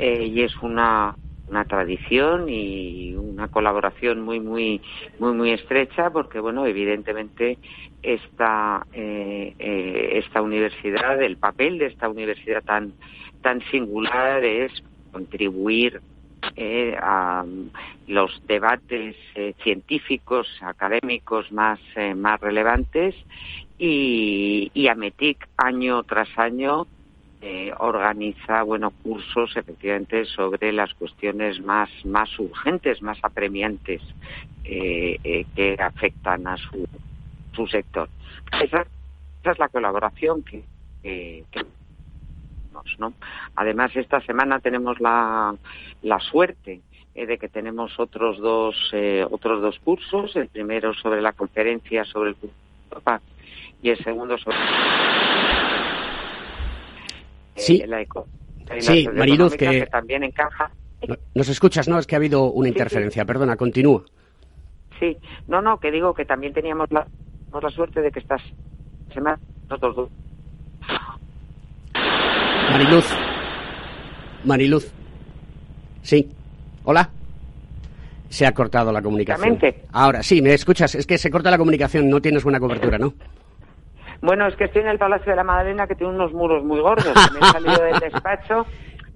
[0.00, 1.14] eh, y es una
[1.48, 4.80] una tradición y una colaboración muy muy
[5.20, 7.58] muy muy estrecha porque bueno evidentemente
[8.02, 12.94] esta eh, eh, esta universidad el papel de esta universidad tan
[13.42, 14.72] tan singular es
[15.12, 16.00] contribuir
[17.00, 17.44] a
[18.06, 19.16] los debates
[19.62, 21.78] científicos académicos más
[22.16, 23.14] más relevantes
[23.78, 26.86] y, y METIC año tras año
[27.48, 34.02] eh, organiza bueno cursos efectivamente sobre las cuestiones más más urgentes más apremiantes
[34.64, 36.84] eh, eh, que afectan a su
[37.52, 38.08] su sector
[38.60, 38.84] esa,
[39.44, 40.64] es la colaboración que,
[42.98, 43.14] ¿no?
[43.54, 45.54] además esta semana tenemos la,
[46.02, 46.80] la suerte
[47.14, 48.74] de que tenemos otros dos
[49.30, 52.36] otros dos cursos el primero sobre la conferencia sobre el
[53.82, 54.56] y el segundo sobre
[57.66, 57.82] Sí,
[58.80, 59.86] sí Mariluz, que...
[59.86, 60.70] también encaja.
[61.34, 61.98] Nos escuchas, ¿no?
[61.98, 63.24] Es que ha habido una interferencia.
[63.24, 64.04] Perdona, continúa.
[64.98, 67.06] Sí, no, no, que digo que también teníamos la,
[67.60, 68.42] la suerte de que estas
[69.12, 70.10] semanas nosotros dos.
[72.70, 73.06] Mariluz.
[74.44, 74.92] Mariluz.
[76.02, 76.28] Sí.
[76.84, 77.10] Hola.
[78.28, 79.58] Se ha cortado la comunicación.
[79.92, 80.94] Ahora sí, me escuchas.
[80.94, 82.08] Es que se corta la comunicación.
[82.08, 83.14] No tienes buena cobertura, ¿no?
[84.20, 86.80] Bueno, es que estoy en el Palacio de la Madalena que tiene unos muros muy
[86.80, 87.14] gordos.
[87.32, 88.66] Me he salido del despacho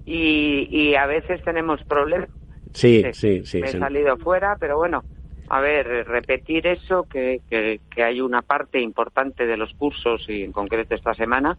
[0.05, 2.29] y, y a veces tenemos problemas.
[2.73, 3.59] Sí, sí, sí.
[3.59, 3.79] Me he sí.
[3.79, 5.03] salido fuera, pero bueno,
[5.49, 10.43] a ver, repetir eso, que, que, que hay una parte importante de los cursos y
[10.43, 11.57] en concreto esta semana,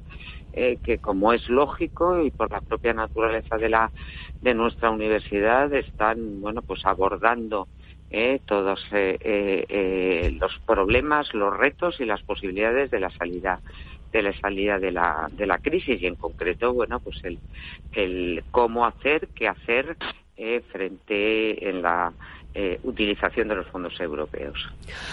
[0.54, 3.92] eh, que como es lógico y por la propia naturaleza de la
[4.40, 7.68] de nuestra universidad están, bueno, pues abordando
[8.12, 13.60] eh, todos eh, eh, eh, los problemas, los retos y las posibilidades de la salida
[14.12, 16.00] de la salida de la, de la crisis.
[16.02, 17.38] Y en concreto, bueno, pues el,
[17.92, 19.96] el cómo hacer, qué hacer
[20.36, 22.12] eh, frente en la
[22.54, 24.56] eh, utilización de los fondos europeos.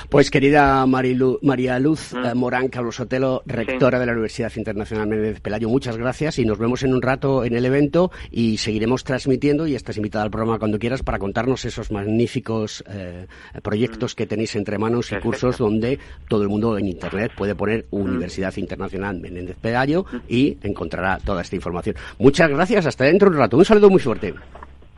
[0.09, 5.39] Pues querida Marilu- María Luz eh, Morán Carlos Sotelo, rectora de la Universidad Internacional Méndez
[5.41, 9.67] Pelayo, muchas gracias y nos vemos en un rato en el evento y seguiremos transmitiendo
[9.67, 13.27] y estás invitada al programa cuando quieras para contarnos esos magníficos eh,
[13.63, 17.85] proyectos que tenéis entre manos y cursos donde todo el mundo en Internet puede poner
[17.91, 21.95] Universidad Internacional Méndez Pelayo y encontrará toda esta información.
[22.17, 23.57] Muchas gracias, hasta dentro de un rato.
[23.57, 24.33] Un saludo muy fuerte.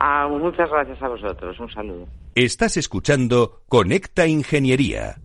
[0.00, 1.58] Ah, muchas gracias a vosotros.
[1.60, 2.06] Un saludo.
[2.34, 5.16] Estás escuchando Conecta Ingeniería.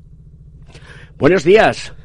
[1.17, 1.95] Buenos días.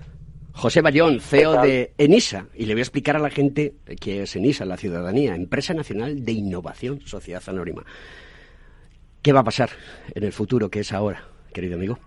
[0.54, 4.36] José Bayón, CEO de ENISA, y le voy a explicar a la gente qué es
[4.36, 7.82] ENISA, la ciudadanía, Empresa Nacional de Innovación, Sociedad Anónima.
[9.22, 9.70] ¿Qué va a pasar
[10.14, 11.98] en el futuro, que es ahora, querido amigo?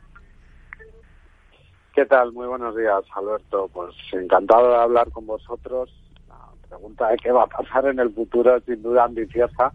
[1.93, 2.32] ¿Qué tal?
[2.32, 3.70] Muy buenos días, Alberto.
[3.74, 5.93] Pues encantado de hablar con vosotros.
[6.30, 9.74] La pregunta de qué va a pasar en el futuro es sin duda ambiciosa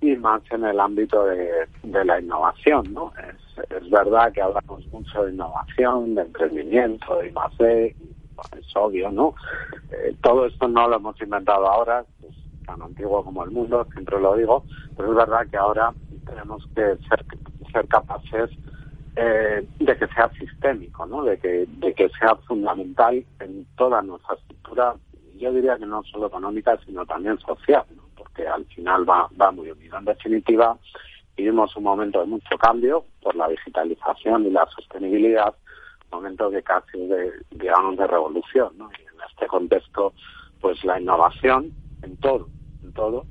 [0.00, 1.66] y más en el ámbito de,
[2.04, 3.12] la innovación, ¿no?
[3.28, 9.34] Es, verdad que hablamos mucho de innovación, de emprendimiento, de bueno, es obvio, ¿no?
[9.90, 14.20] Eh, todo esto no lo hemos inventado ahora, es tan antiguo como el mundo, siempre
[14.20, 14.64] lo digo,
[14.96, 15.94] pero es verdad que ahora
[16.26, 17.24] tenemos que ser,
[17.72, 18.50] ser capaces
[19.14, 21.24] eh, de que sea sistémico, ¿no?
[21.24, 24.94] de, que, de que sea fundamental en toda nuestra estructura,
[25.38, 28.05] yo diría que no solo económica, sino también social, ¿no?
[28.26, 29.98] Porque al final va, va muy unido.
[29.98, 30.76] En definitiva,
[31.36, 35.54] vivimos un momento de mucho cambio por la digitalización y la sostenibilidad,
[36.10, 38.72] momento que casi de, digamos, de revolución.
[38.78, 40.12] Y en este contexto,
[40.60, 41.72] pues la innovación
[42.02, 42.48] en todo,
[42.82, 43.26] en todo,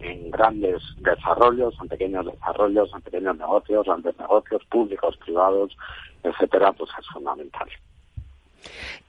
[0.00, 5.76] en, grandes desarrollos, en pequeños desarrollos, en pequeños negocios, grandes negocios públicos, privados,
[6.22, 7.68] etcétera, pues es fundamental.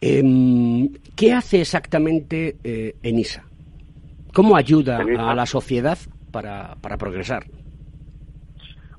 [0.01, 3.48] Em, ¿Qué hace exactamente eh, ENISA?
[4.33, 5.97] ¿Cómo ayuda a la sociedad
[6.31, 7.45] para, para progresar?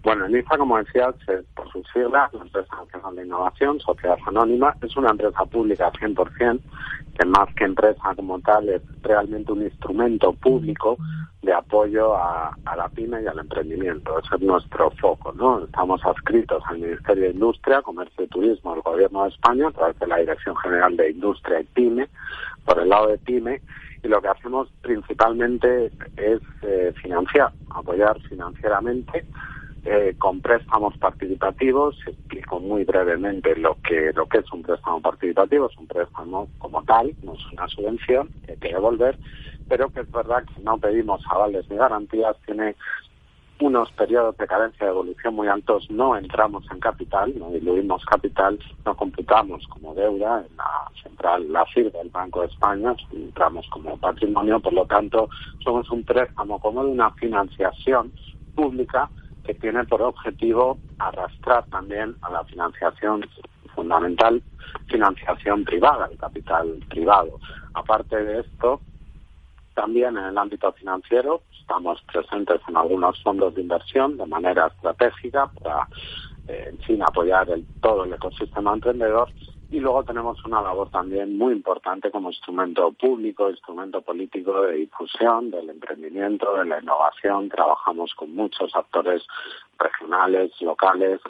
[0.03, 4.75] Bueno, ENISA, como decías, es, por sus siglas, la Empresa Nacional de Innovación, Sociedad Anónima,
[4.81, 6.61] es una empresa pública 100%,
[7.19, 10.97] que más que empresa como tal es realmente un instrumento público
[11.43, 14.19] de apoyo a, a la pyme y al emprendimiento.
[14.19, 15.65] Ese es nuestro foco, ¿no?
[15.65, 19.99] Estamos adscritos al Ministerio de Industria, Comercio y Turismo del Gobierno de España, a través
[19.99, 22.09] de la Dirección General de Industria y Pyme,
[22.65, 23.61] por el lado de Pyme,
[24.03, 29.27] y lo que hacemos principalmente es eh, financiar, apoyar financieramente
[29.85, 31.97] eh, con préstamos participativos.
[32.07, 35.67] Explico muy brevemente lo que lo que es un préstamo participativo.
[35.67, 39.19] Es un préstamo como tal, no es una subvención que hay que devolver,
[39.69, 42.37] pero que es verdad que no pedimos avales ni garantías.
[42.45, 42.77] Tiene
[43.61, 45.89] unos periodos de carencia de evolución muy altos.
[45.91, 51.67] No entramos en capital, no diluimos capital, no computamos como deuda en la central, la
[51.67, 54.61] FIR del Banco de España, entramos como patrimonio.
[54.61, 55.29] Por lo tanto,
[55.63, 58.13] somos un préstamo como de una financiación
[58.55, 59.11] pública
[59.45, 63.27] que tiene por objetivo arrastrar también a la financiación
[63.75, 64.43] fundamental,
[64.87, 67.39] financiación privada, el capital privado.
[67.75, 68.81] Aparte de esto,
[69.75, 75.47] también en el ámbito financiero estamos presentes en algunos fondos de inversión de manera estratégica
[75.47, 75.89] para,
[76.49, 79.31] eh, en fin, apoyar el, todo el ecosistema emprendedor
[79.71, 85.53] y luego tenemos una labor también muy importante como instrumento público, instrumento político de difusión
[85.53, 87.49] del emprendimiento, de la innovación.
[87.49, 89.23] Trabajamos con muchos actores
[89.79, 91.21] regionales, locales,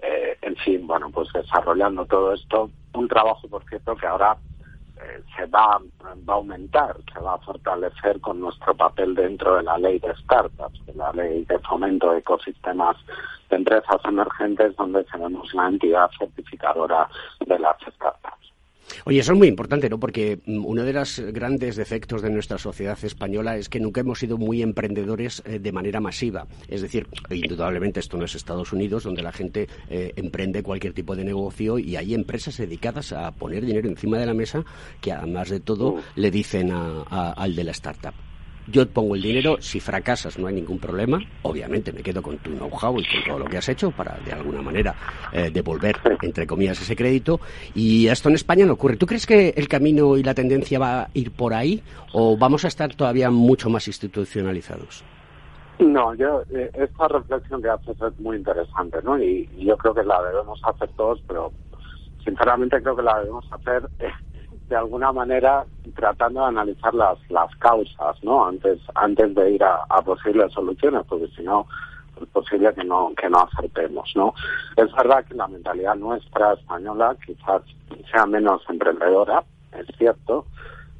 [0.00, 2.70] eh, en fin, bueno, pues desarrollando todo esto.
[2.94, 4.36] Un trabajo, por cierto, que ahora
[5.02, 5.80] eh, se va,
[6.28, 10.14] va a aumentar, se va a fortalecer con nuestro papel dentro de la ley de
[10.16, 12.96] startups, de la ley de fomento de ecosistemas
[13.50, 17.08] de empresas emergentes, donde tenemos la entidad certificadora
[17.46, 18.47] de las startups.
[19.04, 19.98] Oye, eso es muy importante, ¿no?
[20.00, 24.18] Porque mm, uno de los grandes defectos de nuestra sociedad española es que nunca hemos
[24.18, 26.46] sido muy emprendedores eh, de manera masiva.
[26.68, 31.14] Es decir, indudablemente esto no es Estados Unidos, donde la gente eh, emprende cualquier tipo
[31.16, 34.64] de negocio y hay empresas dedicadas a poner dinero encima de la mesa
[35.00, 38.14] que además de todo le dicen a- a- al de la startup.
[38.70, 42.50] Yo pongo el dinero, si fracasas no hay ningún problema, obviamente me quedo con tu
[42.50, 44.94] know-how y con todo lo que has hecho para de alguna manera
[45.32, 47.40] eh, devolver, entre comillas, ese crédito.
[47.74, 48.96] Y esto en España no ocurre.
[48.96, 52.64] ¿Tú crees que el camino y la tendencia va a ir por ahí o vamos
[52.64, 55.04] a estar todavía mucho más institucionalizados?
[55.78, 59.16] No, yo, eh, esta reflexión que haces es muy interesante, ¿no?
[59.22, 61.52] Y, yo creo que la debemos hacer todos, pero
[62.24, 64.10] sinceramente creo que la debemos hacer eh,
[64.68, 65.64] de alguna manera
[65.94, 68.46] tratando de analizar las, las causas, ¿no?
[68.46, 71.66] Antes, antes de ir a, posibles soluciones, porque si no,
[72.20, 74.34] es posible que no, que no acertemos, ¿no?
[74.76, 77.62] Es verdad que la mentalidad nuestra española quizás
[78.10, 79.42] sea menos emprendedora,
[79.72, 80.46] es cierto,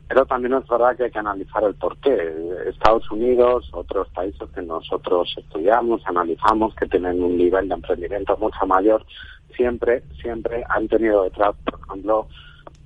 [0.08, 2.34] pero también es verdad que hay que analizar el porqué.
[2.66, 8.66] Estados Unidos, otros países que nosotros estudiamos, analizamos, que tienen un nivel de emprendimiento mucho
[8.66, 9.04] mayor,
[9.54, 12.28] siempre, siempre han tenido detrás, por ejemplo,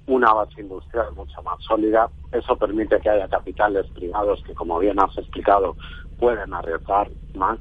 [0.06, 2.08] una base industrial mucho más sólida.
[2.32, 5.76] Eso permite que haya capitales privados que, como bien has explicado,
[6.18, 7.58] pueden arriesgar más.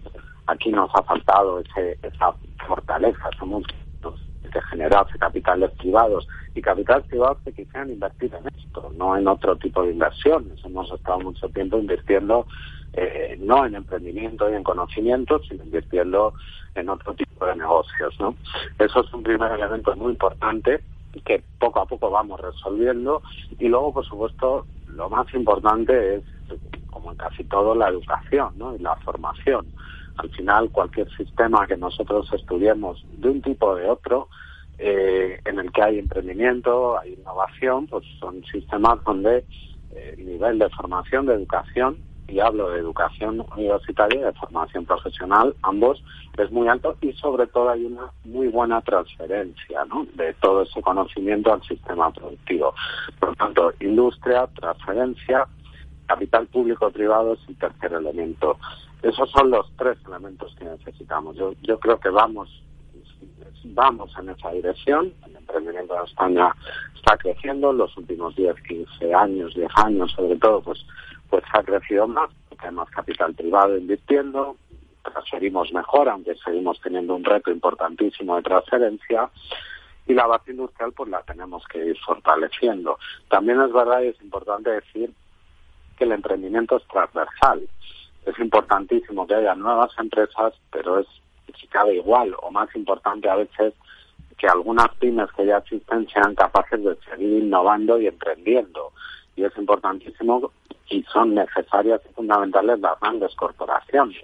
[0.47, 2.33] Aquí nos ha faltado ese, esa
[2.67, 3.63] fortaleza, somos
[4.51, 9.55] que generarse capitales privados y capitales privados que quisieran invertir en esto, no en otro
[9.55, 10.63] tipo de inversiones.
[10.63, 12.45] Hemos estado mucho tiempo invirtiendo
[12.93, 16.33] eh, no en emprendimiento y en conocimiento, sino invirtiendo
[16.75, 18.13] en otro tipo de negocios.
[18.19, 18.35] ¿no?
[18.77, 20.81] Eso es un primer elemento muy importante
[21.19, 23.21] que poco a poco vamos resolviendo
[23.59, 26.23] y luego, por supuesto, lo más importante es,
[26.89, 28.75] como en casi todo, la educación ¿no?
[28.75, 29.67] y la formación.
[30.17, 34.29] Al final, cualquier sistema que nosotros estudiemos de un tipo o de otro,
[34.77, 39.45] eh, en el que hay emprendimiento, hay innovación, pues son sistemas donde
[39.91, 41.97] eh, el nivel de formación, de educación,
[42.31, 46.01] y hablo de educación universitaria y de formación profesional, ambos,
[46.37, 50.07] es muy alto y sobre todo hay una muy buena transferencia ¿no?
[50.13, 52.73] de todo ese conocimiento al sistema productivo.
[53.19, 55.45] Por tanto, industria, transferencia,
[56.07, 58.57] capital público-privado es el tercer elemento.
[59.03, 61.35] Esos son los tres elementos que necesitamos.
[61.35, 62.49] Yo, yo creo que vamos
[63.63, 65.13] vamos en esa dirección.
[65.25, 66.55] El emprendimiento en España
[66.95, 67.71] está creciendo.
[67.71, 70.85] En los últimos 10, 15 años, 10 años sobre todo, pues,
[71.31, 72.29] pues ha crecido más
[72.69, 74.55] más capital privado invirtiendo.
[75.01, 79.31] Transferimos mejor, aunque seguimos teniendo un reto importantísimo de transferencia.
[80.05, 82.99] Y la base industrial pues la tenemos que ir fortaleciendo.
[83.29, 85.11] También es verdad y es importante decir
[85.97, 87.67] que el emprendimiento es transversal.
[88.25, 91.07] Es importantísimo que haya nuevas empresas, pero es
[91.59, 93.73] si cabe igual o más importante a veces
[94.37, 98.91] que algunas pymes que ya existen sean capaces de seguir innovando y emprendiendo.
[99.41, 100.51] Y es importantísimo
[100.89, 104.23] y son necesarias y fundamentales las grandes corporaciones.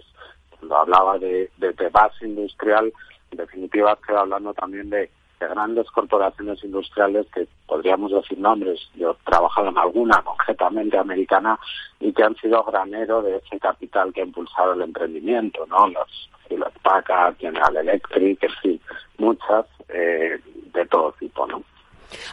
[0.51, 1.49] Cuando hablaba de,
[1.91, 2.93] base industrial,
[3.31, 5.09] en definitiva estoy hablando también de,
[5.39, 8.79] de grandes corporaciones industriales que podríamos decir nombres.
[8.93, 11.57] Yo he trabajado en alguna, concretamente americana,
[11.99, 15.87] y que han sido granero de ese capital que ha impulsado el emprendimiento, ¿no?
[15.87, 18.81] Los las Packard, General Electric, en fin,
[19.17, 20.39] muchas eh,
[20.73, 21.63] de todo tipo, ¿no?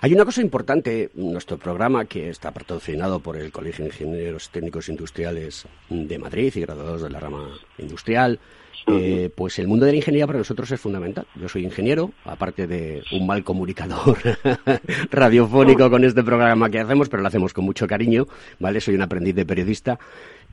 [0.01, 4.89] Hay una cosa importante, nuestro programa que está patrocinado por el Colegio de Ingenieros Técnicos
[4.89, 7.49] Industriales de Madrid y graduados de la rama
[7.79, 8.39] industrial,
[8.87, 11.27] eh, pues el mundo de la ingeniería para nosotros es fundamental.
[11.37, 14.19] Yo soy ingeniero, aparte de un mal comunicador
[15.11, 18.27] radiofónico con este programa que hacemos, pero lo hacemos con mucho cariño,
[18.59, 18.81] ¿vale?
[18.81, 19.99] Soy un aprendiz de periodista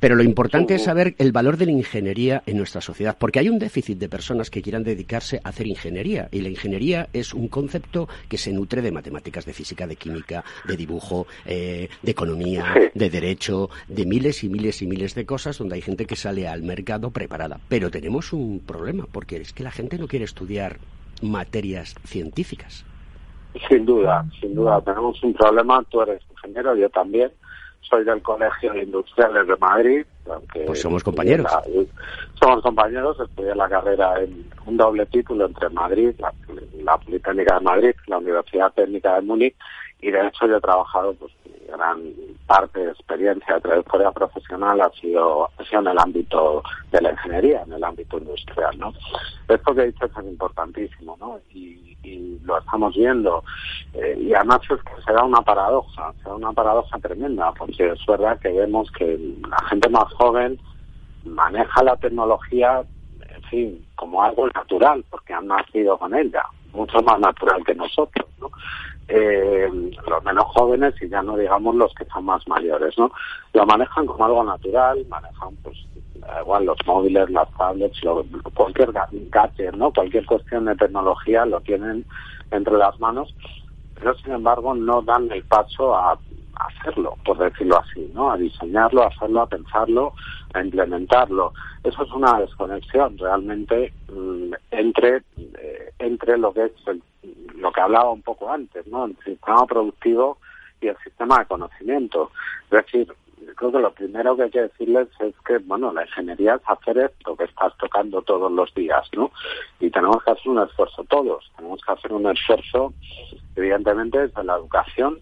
[0.02, 3.50] pero lo importante es saber el valor de la ingeniería en nuestra sociedad, porque hay
[3.50, 7.48] un déficit de personas que quieran dedicarse a hacer ingeniería, y la ingeniería es un
[7.48, 12.66] concepto que se nutre de matemáticas, de física, de química, de dibujo, eh, de economía,
[12.96, 16.48] de derecho, de miles y miles y miles de cosas donde hay gente que sale
[16.48, 17.60] al mercado preparada.
[17.70, 20.78] Pero tenemos un problema, porque es que la gente no quiere estudiar
[21.22, 22.86] materias científicas.
[23.70, 24.82] Sin duda, sin duda.
[24.82, 27.32] Tenemos un problema, tú eres ingeniero, yo también
[27.82, 30.06] soy del Colegio de Industriales de Madrid.
[30.66, 31.52] pues somos compañeros.
[32.40, 36.34] somos compañeros, estudié la carrera en un doble título entre Madrid, la,
[36.84, 39.56] la Politécnica de Madrid, la Universidad Técnica de Múnich,
[40.02, 41.32] y de hecho yo he trabajado pues
[41.72, 42.02] gran
[42.48, 47.12] parte de experiencia de trayectoria profesional ha sido, ha sido en el ámbito de la
[47.12, 48.94] ingeniería, en el ámbito industrial, ¿no?
[49.48, 51.40] Esto que he dicho es importantísimo, ¿no?
[51.54, 53.44] Y, lo estamos viendo.
[53.94, 57.88] Eh, y además es que se da una paradoja, se da una paradoja tremenda, porque
[57.90, 59.18] es verdad que vemos que
[59.50, 60.60] la gente más joven
[61.26, 62.84] maneja la tecnología,
[63.36, 66.44] en fin, como algo natural, porque han nacido con ella,
[66.74, 68.50] mucho más natural que nosotros, ¿no?
[69.14, 69.70] Eh,
[70.08, 73.12] los menos jóvenes y ya no digamos los que son más mayores, ¿no?
[73.54, 75.78] Lo manejan como algo natural, manejan pues
[76.40, 78.00] igual los móviles, las tablets,
[78.54, 79.92] cualquier gadget, ¿no?
[79.92, 82.06] Cualquier cuestión de tecnología lo tienen
[82.52, 83.36] entre las manos,
[83.96, 86.18] pero sin embargo no dan el paso a,
[86.56, 88.32] hacerlo, por decirlo así, ¿no?
[88.32, 90.14] A diseñarlo, a hacerlo, a pensarlo,
[90.54, 91.54] a implementarlo.
[91.84, 96.72] Eso es una desconexión realmente mm, entre, eh, entre lo que es
[97.56, 99.06] lo que hablaba un poco antes, ¿no?
[99.06, 100.38] El sistema productivo
[100.80, 102.32] y el sistema de conocimiento.
[102.72, 103.14] Es decir,
[103.56, 106.98] creo que lo primero que hay que decirles es que, bueno, la ingeniería es hacer
[106.98, 109.32] esto que estás tocando todos los días, ¿no?
[109.80, 111.52] Y tenemos que hacer un esfuerzo todos.
[111.56, 112.94] Tenemos que hacer un esfuerzo,
[113.56, 115.20] evidentemente, desde la educación,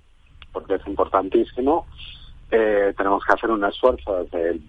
[0.52, 1.86] porque es importantísimo.
[2.52, 4.62] Eh, tenemos que hacer un esfuerzo desde el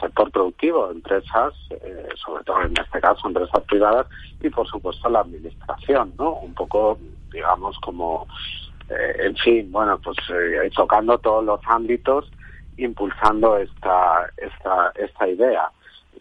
[0.00, 4.06] sector productivo, empresas, eh, sobre todo en este caso empresas privadas,
[4.40, 6.34] y por supuesto la administración, ¿no?
[6.34, 6.98] Un poco,
[7.32, 8.26] digamos, como,
[8.88, 10.16] eh, en fin, bueno, pues
[10.74, 12.30] tocando todos los ámbitos
[12.78, 15.70] impulsando esta, esta, esta idea.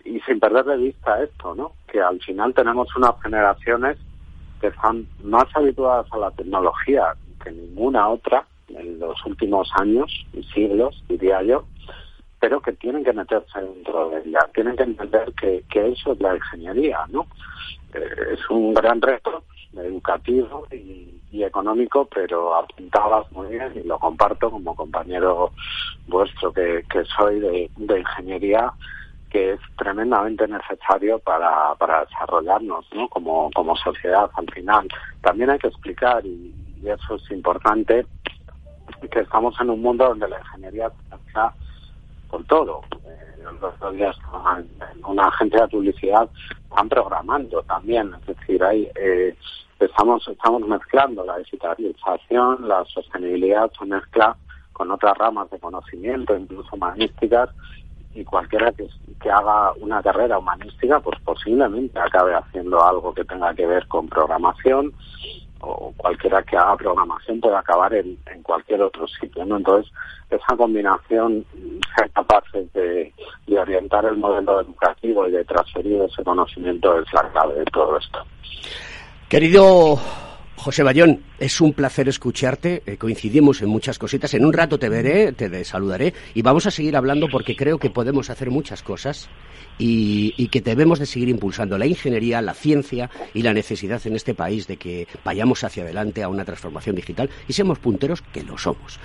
[0.03, 1.73] Y sin perder de vista esto, ¿no?
[1.91, 3.97] Que al final tenemos unas generaciones
[4.59, 7.13] que están más habituadas a la tecnología
[7.43, 11.65] que ninguna otra en los últimos años y siglos, diría yo,
[12.39, 16.19] pero que tienen que meterse dentro de ella, tienen que entender que, que eso es
[16.19, 17.27] la ingeniería, ¿no?
[17.93, 19.43] Eh, es un gran reto
[19.75, 21.13] educativo y,
[21.43, 25.51] económico, pero apuntabas muy bien y lo comparto como compañero
[26.07, 26.83] vuestro que,
[27.15, 28.73] soy de, ingeniería
[29.29, 33.07] que es tremendamente necesario para, para desarrollarnos ¿no?
[33.09, 34.87] como, como sociedad al final.
[35.21, 36.51] También hay que explicar, y,
[36.83, 38.07] eso es importante,
[39.11, 40.91] que estamos en un mundo donde la ingeniería
[41.27, 41.53] está
[42.27, 42.81] con todo.
[43.05, 43.43] Eh,
[43.81, 44.15] los días
[44.93, 46.29] en una agencia de publicidad
[46.69, 49.35] están programando también, es decir, hay eh,
[49.79, 54.35] estamos, estamos mezclando la digitalización, la sostenibilidad se mezcla
[54.73, 57.49] con otras ramas de conocimiento, incluso humanísticas,
[58.13, 58.87] y cualquiera que,
[59.21, 64.07] que haga una carrera humanística, pues posiblemente acabe haciendo algo que tenga que ver con
[64.07, 64.93] programación,
[65.61, 69.57] o cualquiera que haga programación puede acabar en, cualquier otro sitio, ¿no?
[69.57, 69.91] Entonces,
[70.29, 71.45] esa combinación,
[71.95, 73.13] ser capaces de,
[73.45, 77.97] de orientar el modelo educativo y de transferir ese conocimiento es la clave de todo
[77.97, 78.19] esto.
[79.29, 79.99] Querido
[80.57, 82.81] José Bayón, es un placer escucharte.
[82.85, 84.33] Eh, coincidimos en muchas cositas.
[84.33, 87.91] En un rato te veré, te saludaré y vamos a seguir hablando porque creo que
[87.91, 89.29] podemos hacer muchas cosas
[89.77, 94.33] y, que debemos de seguir impulsando la ingeniería, la ciencia y la necesidad en este
[94.33, 98.57] país de que vayamos hacia adelante a una transformación digital y seamos punteros que lo
[98.57, 98.99] somos.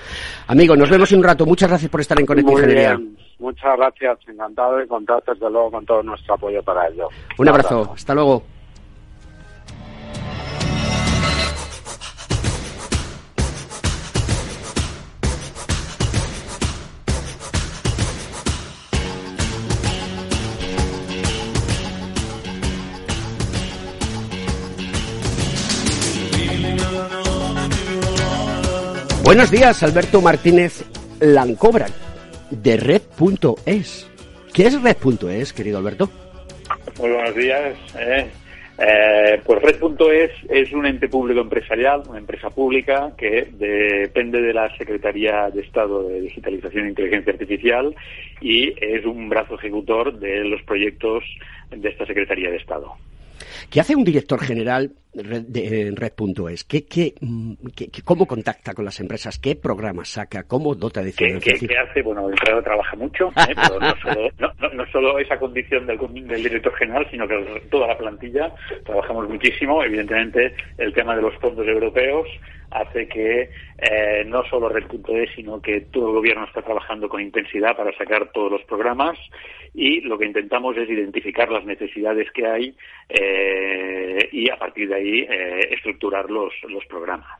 [0.46, 1.44] Amigo, nos vemos en un rato.
[1.44, 2.98] Muchas gracias por estar en Conecta Ingeniería.
[3.38, 4.18] Muchas gracias.
[4.26, 7.08] Encantado de contar desde luego con todo nuestro apoyo para ello.
[7.38, 7.92] Un abrazo.
[7.94, 8.42] Hasta luego.
[29.32, 30.84] Buenos días, Alberto Martínez
[31.18, 31.86] Lancobra,
[32.50, 34.06] de Red.es.
[34.52, 36.10] ¿Qué es Red.es, querido Alberto?
[37.00, 37.74] Muy buenos días.
[37.98, 38.26] Eh.
[38.76, 44.76] Eh, pues Red.es es un ente público empresarial, una empresa pública que depende de la
[44.76, 47.94] Secretaría de Estado de Digitalización e Inteligencia Artificial
[48.42, 51.24] y es un brazo ejecutor de los proyectos
[51.70, 52.92] de esta Secretaría de Estado.
[53.70, 56.64] ¿Qué hace un director general Red.es?
[56.64, 57.14] ¿Qué, qué,
[57.76, 59.38] qué, cómo contacta con las empresas?
[59.38, 60.44] ¿Qué programas saca?
[60.44, 61.68] ¿Cómo dota de financiación?
[61.68, 62.02] ¿Qué, hace?
[62.02, 63.54] Bueno, el entrada trabaja mucho, ¿eh?
[63.68, 67.88] pero no solo, no, no, solo, esa condición del, del, director general, sino que toda
[67.88, 68.54] la plantilla
[68.84, 69.84] trabajamos muchísimo.
[69.84, 72.26] Evidentemente, el tema de los fondos europeos
[72.72, 77.76] hace que eh, no solo Red.es, sino que todo el gobierno está trabajando con intensidad
[77.76, 79.18] para sacar todos los programas
[79.74, 82.76] y lo que intentamos es identificar las necesidades que hay
[83.08, 87.38] eh, y a partir de ahí eh, estructurar los, los programas.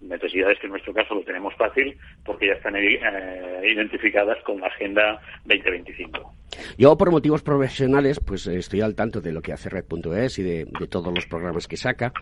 [0.00, 5.20] Necesidades que en nuestro caso lo tenemos fácil porque ya están identificadas con la Agenda
[5.44, 6.32] 2025.
[6.76, 10.66] Yo, por motivos profesionales, pues estoy al tanto de lo que hace Red.es y de,
[10.90, 12.12] todos los programas que saca.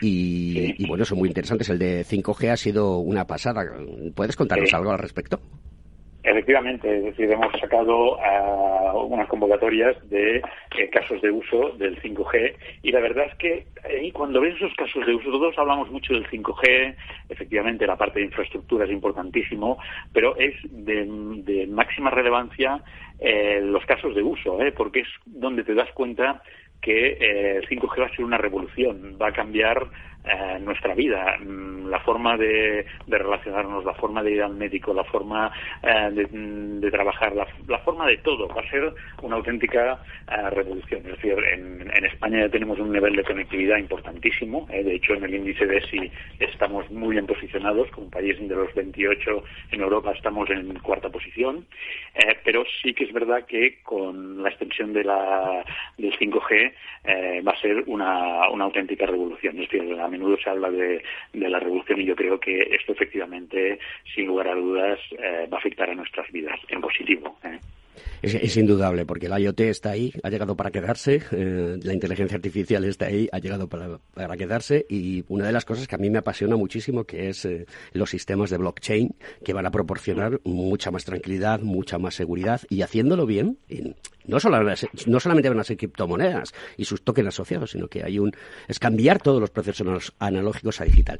[0.00, 1.68] Y, y, bueno, son muy interesantes.
[1.68, 3.62] El de 5G ha sido una pasada.
[4.14, 5.40] ¿Puedes contarnos algo al respecto?
[6.24, 10.42] Efectivamente, es decir, hemos sacado uh, unas convocatorias de
[10.76, 14.74] eh, casos de uso del 5G y la verdad es que ahí cuando ves esos
[14.74, 16.96] casos de uso, todos hablamos mucho del 5G,
[17.28, 19.78] efectivamente la parte de infraestructura es importantísimo,
[20.12, 22.82] pero es de, máxima relevancia
[23.20, 24.72] eh, los casos de uso, ¿eh?
[24.72, 26.42] porque es donde te das cuenta
[26.80, 29.88] que el 5G va a ser una revolución, va a cambiar
[30.24, 35.04] eh, nuestra vida, mm, la forma de, relacionarnos, la forma de ir al médico, la
[35.04, 35.50] forma
[35.82, 38.48] eh, de, trabajar, la, forma de todo.
[38.48, 38.92] Va a ser
[39.22, 39.98] una auténtica
[40.30, 41.00] eh, revolución.
[41.06, 44.66] Es decir, en, España ya tenemos un nivel de conectividad importantísimo.
[44.68, 46.10] de hecho, en el índice de ESI
[46.40, 47.90] estamos muy bien posicionados.
[47.90, 51.66] Como país de los 28 en Europa estamos en cuarta posición.
[52.44, 55.64] pero sí que es verdad que con la extensión de la,
[55.96, 56.72] del 5G
[57.46, 59.58] va a ser una, una auténtica revolución.
[59.60, 61.02] Es decir, a menudo se habla de,
[61.32, 63.78] la revolución y yo creo que esto efectivamente,
[64.14, 67.38] sin lugar a dudas, eh, va a afectar a nuestras vidas en positivo.
[67.44, 67.58] ¿eh?
[68.22, 72.84] Es, indudable, porque el IoT está ahí, ha llegado para quedarse, eh, la inteligencia artificial
[72.84, 76.10] está ahí, ha llegado para, para, quedarse, y una de las cosas que a mí
[76.10, 77.48] me apasiona muchísimo, que es
[77.92, 82.82] los sistemas de blockchain, que van a proporcionar mucha más tranquilidad, mucha más seguridad, y
[82.82, 83.58] haciéndolo bien,
[84.28, 84.38] no,
[85.06, 88.32] no solamente van a ser criptomonedas y sus tokens asociados, sino que hay un
[88.68, 91.18] es cambiar todos los procesos analógicos a digital.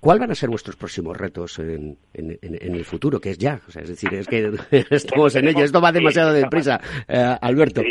[0.00, 3.20] ¿Cuáles van a ser vuestros próximos retos en, el futuro?
[3.20, 3.60] Que es ya.
[3.74, 4.52] es decir, es que
[4.90, 5.64] estamos en ello.
[5.64, 7.82] Esto va demasiado deprisa, eh, Alberto.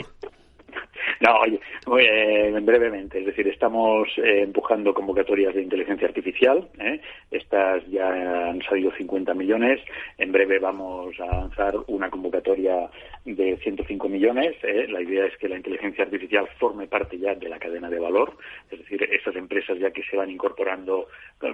[1.26, 6.70] No, eh, brevemente, es decir, estamos eh, empujando convocatorias de inteligencia artificial.
[6.80, 7.02] ¿eh?
[7.32, 9.82] Estas ya han salido 50 millones.
[10.20, 12.92] En breve vamos a lanzar una convocatoria
[13.24, 14.56] de 105 millones.
[14.62, 14.86] ¿eh?
[14.88, 18.38] La idea es que la inteligencia artificial forme parte ya de la cadena de valor.
[18.70, 21.08] Es decir, esas empresas ya que se van incorporando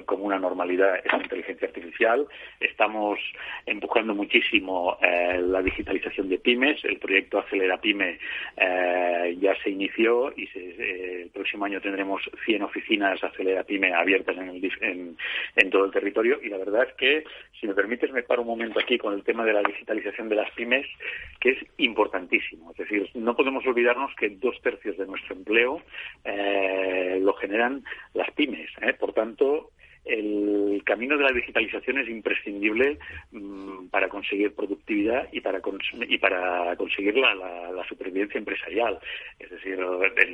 [0.05, 2.28] como una normalidad esa inteligencia artificial.
[2.59, 3.19] Estamos
[3.65, 6.84] empujando muchísimo la digitalización de pymes.
[6.84, 8.19] El proyecto Acelera Pyme
[8.57, 15.18] ya se inició y eh, el próximo año tendremos 100 oficinas Acelera Pyme abiertas en,
[15.55, 16.39] en, todo el territorio.
[16.41, 17.24] Y la verdad es que,
[17.59, 20.36] si me permites, me paro un momento aquí con el tema de la digitalización de
[20.36, 20.86] las pymes,
[21.39, 22.72] que es importantísimo.
[22.72, 25.82] Es decir, no podemos olvidarnos que dos tercios de nuestro empleo
[26.24, 27.84] eh, lo generan
[28.14, 28.70] las pymes.
[28.82, 28.93] ¿eh?
[28.93, 29.72] Por tanto,
[30.06, 32.97] el camino de la digitalización es imprescindible
[33.32, 35.62] mm, para conseguir productividad y para,
[36.08, 38.99] y para conseguir la, supervivencia empresarial.
[39.39, 39.78] Es decir,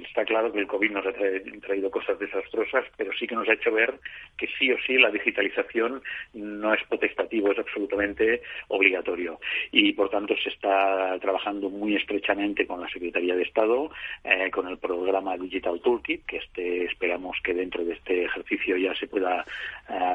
[0.05, 1.13] está claro que el COVID nos ha
[1.61, 3.95] traído cosas desastrosas, pero sí que nos ha hecho ver
[4.37, 6.03] que sí o sí la digitalización
[6.33, 9.39] no es potestativo, es absolutamente obligatorio.
[9.71, 13.89] Y por tanto se está trabajando muy estrechamente con la Secretaría de Estado,
[14.23, 18.93] eh, con el programa Digital Toolkit, que este, esperamos que dentro de este ejercicio ya
[18.95, 19.45] se pueda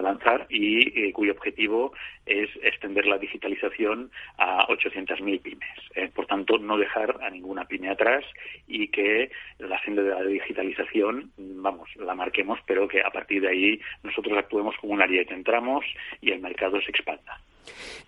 [0.03, 1.93] lanzar y eh, cuyo objetivo
[2.27, 5.69] es extender la digitalización a 800.000 pymes.
[5.95, 6.11] Eh.
[6.15, 8.25] por tanto, no dejar a ninguna pyme atrás
[8.67, 13.49] y que la senda de la digitalización, vamos, la marquemos, pero que a partir de
[13.49, 15.85] ahí nosotros actuemos como un que entramos
[16.21, 17.41] y el mercado se expanda.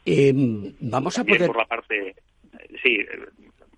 [0.05, 1.47] Em, vamos a poder.
[1.47, 2.15] por la parte,
[2.83, 3.05] sí,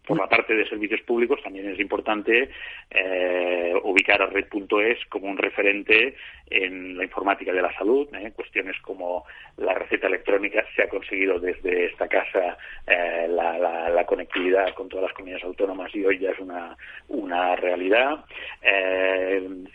[0.06, 2.48] por la parte de servicios públicos también es importante
[2.90, 6.14] eh, ubicar a Red.es como un referente
[6.48, 8.08] en la informática de la salud.
[8.14, 8.32] ¿eh?
[8.34, 9.24] Cuestiones como
[9.56, 15.12] la receta electrónica se ha conseguido desde esta casa eh, la, conectividad con todas las
[15.14, 16.76] comunidades autónomas y hoy ya es una,
[17.08, 18.24] una realidad.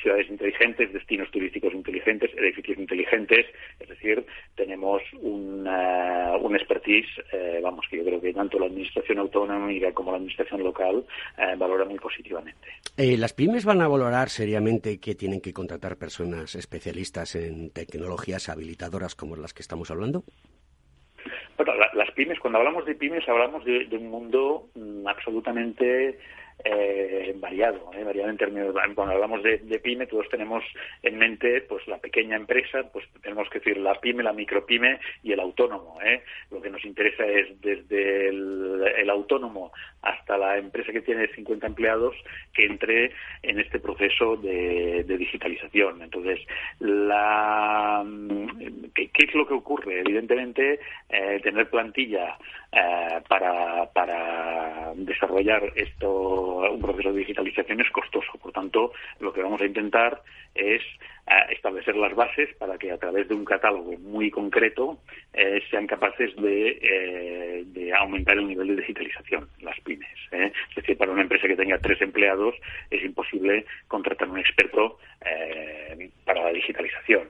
[0.01, 3.45] ciudades inteligentes, destinos turísticos inteligentes, edificios inteligentes.
[3.77, 4.25] Es decir,
[4.55, 7.09] tenemos una, un expertise,
[7.61, 11.05] vamos, que yo creo que tanto la Administración autonómica como la administración local
[11.37, 12.67] eh, valora muy positivamente.
[12.97, 18.49] Eh, ¿Las pymes van a valorar seriamente que tienen que contratar personas especialistas en tecnologías
[18.49, 20.23] habilitadoras como las que estamos hablando?
[21.57, 26.17] Bueno, las pymes, cuando hablamos de pymes, hablamos de, un mundo mm, absolutamente
[26.63, 30.63] eh, variado, eh, variado en términos, cuando hablamos de, pyme, todos tenemos
[31.03, 35.31] en mente pues la pequeña empresa, pues tenemos que decir la pyme, la micropyme y
[35.31, 35.99] el autónomo.
[36.03, 36.23] Eh.
[36.51, 42.15] Lo que nos interesa es desde el, autónomo hasta la empresa que tiene 50 empleados
[42.53, 43.11] que entre
[43.43, 46.01] en este proceso de, digitalización.
[46.01, 46.39] Entonces,
[46.79, 48.05] la,
[48.95, 49.99] ¿qué, es lo que ocurre?
[49.99, 52.37] Evidentemente, eh, tener plantilla
[52.71, 58.31] eh, para, para desarrollar esto un proceso de digitalización es costoso.
[58.41, 60.21] Por tanto, lo que vamos a intentar
[60.55, 60.81] es
[61.27, 64.99] eh, establecer las bases para que a través de un catálogo muy concreto
[65.33, 70.09] eh, sean capaces eh, de, aumentar el nivel de digitalización, las pymes.
[70.31, 72.55] Es decir, para una empresa que tenga tres empleados
[72.89, 74.97] es imposible contratar un experto
[76.25, 77.29] para la digitalización.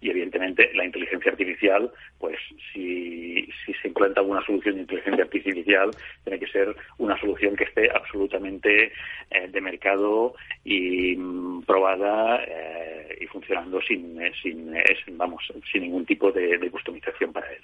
[0.00, 2.38] Y evidentemente la inteligencia artificial, pues
[2.72, 5.90] si, si se implanta una solución de inteligencia artificial,
[6.24, 10.34] tiene que ser una solución que esté absolutamente de mercado
[10.64, 12.40] y mm, probada
[13.22, 14.82] y funcionando sin, eh, sin, eh,
[15.12, 17.60] vamos, sin ningún tipo de, customización para él.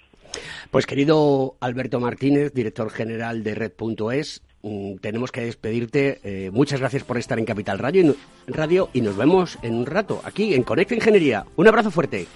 [0.70, 6.18] Pues querido Alberto Martínez, director general de Red.es, mm, tenemos que despedirte.
[6.24, 8.14] Eh, muchas gracias por estar en Capital Radio y, no-
[8.46, 11.44] Radio y nos vemos en un rato aquí en Conecta Ingeniería.
[11.56, 12.26] Un abrazo fuerte.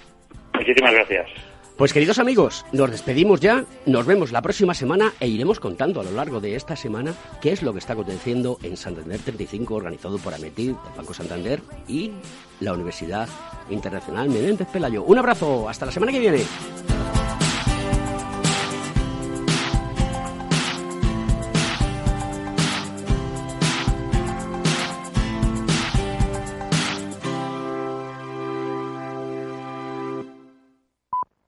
[0.53, 1.52] Muchísimas gracias.
[1.77, 6.03] Pues queridos amigos, nos despedimos ya, nos vemos la próxima semana e iremos contando a
[6.03, 10.19] lo largo de esta semana qué es lo que está aconteciendo en Santander 35, organizado
[10.19, 12.11] por Ametil, el Banco Santander y
[12.59, 13.27] la Universidad
[13.71, 15.03] Internacional Menéndez Pelayo.
[15.03, 16.43] Un abrazo, hasta la semana que viene.